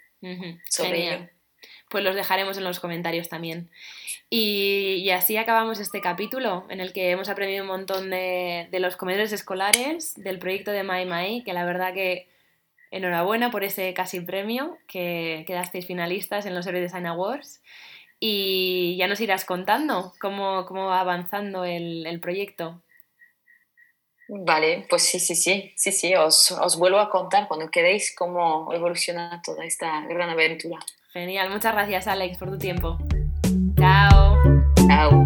sobre 0.70 1.08
ello. 1.08 1.35
Pues 1.96 2.04
los 2.04 2.16
dejaremos 2.18 2.58
en 2.58 2.66
los 2.66 2.82
comentarios 2.82 3.30
también. 3.30 3.70
Y, 4.30 5.10
así 5.12 5.38
acabamos 5.38 5.80
este 5.80 6.02
capítulo 6.02 6.66
en 6.70 6.82
el 6.82 6.92
que 6.92 7.10
hemos 7.10 7.30
aprendido 7.30 7.64
un 7.64 7.70
montón 7.70 8.10
de, 8.10 8.68
los 8.70 8.98
comedores 8.98 9.32
escolares, 9.32 10.14
del 10.18 10.38
proyecto 10.38 10.72
de 10.72 10.84
Mai 10.84 11.06
Mai, 11.06 11.42
que 11.46 11.54
la 11.54 11.64
verdad 11.64 11.94
que 11.94 12.28
enhorabuena 12.92 13.50
por 13.50 13.64
ese 13.64 13.94
casi 13.94 14.20
premio, 14.20 14.78
que 14.90 15.46
quedasteis 15.48 15.86
finalistas 15.86 16.46
en 16.46 16.54
los 16.54 16.66
Early 16.66 16.82
Design 16.82 17.06
Awards. 17.06 17.62
Y 18.20 18.98
ya 18.98 19.08
nos 19.08 19.22
irás 19.22 19.46
contando 19.46 20.12
cómo, 20.20 20.66
cómo 20.66 20.88
va 20.88 21.00
avanzando 21.00 21.64
el, 21.64 22.06
el, 22.08 22.20
proyecto. 22.20 22.82
Vale, 24.28 24.86
pues 24.90 25.04
sí, 25.04 25.18
sí, 25.18 25.34
sí, 25.34 25.72
sí, 25.78 25.94
sí, 25.94 26.14
os, 26.14 26.52
os 26.52 26.78
vuelvo 26.78 27.00
a 27.00 27.10
contar 27.10 27.48
cuando 27.48 27.72
queréis 27.72 28.14
cómo 28.14 28.74
evoluciona 28.74 29.42
toda 29.42 29.64
esta 29.64 30.02
gran 30.08 30.30
aventura. 30.30 30.80
Genial, 31.16 31.50
muchas 31.50 31.74
gracias 31.74 32.08
Alex 32.08 32.38
por 32.38 32.50
tu 32.50 32.58
tiempo. 32.58 32.98
Chao. 33.78 34.38
Chao. 34.86 35.24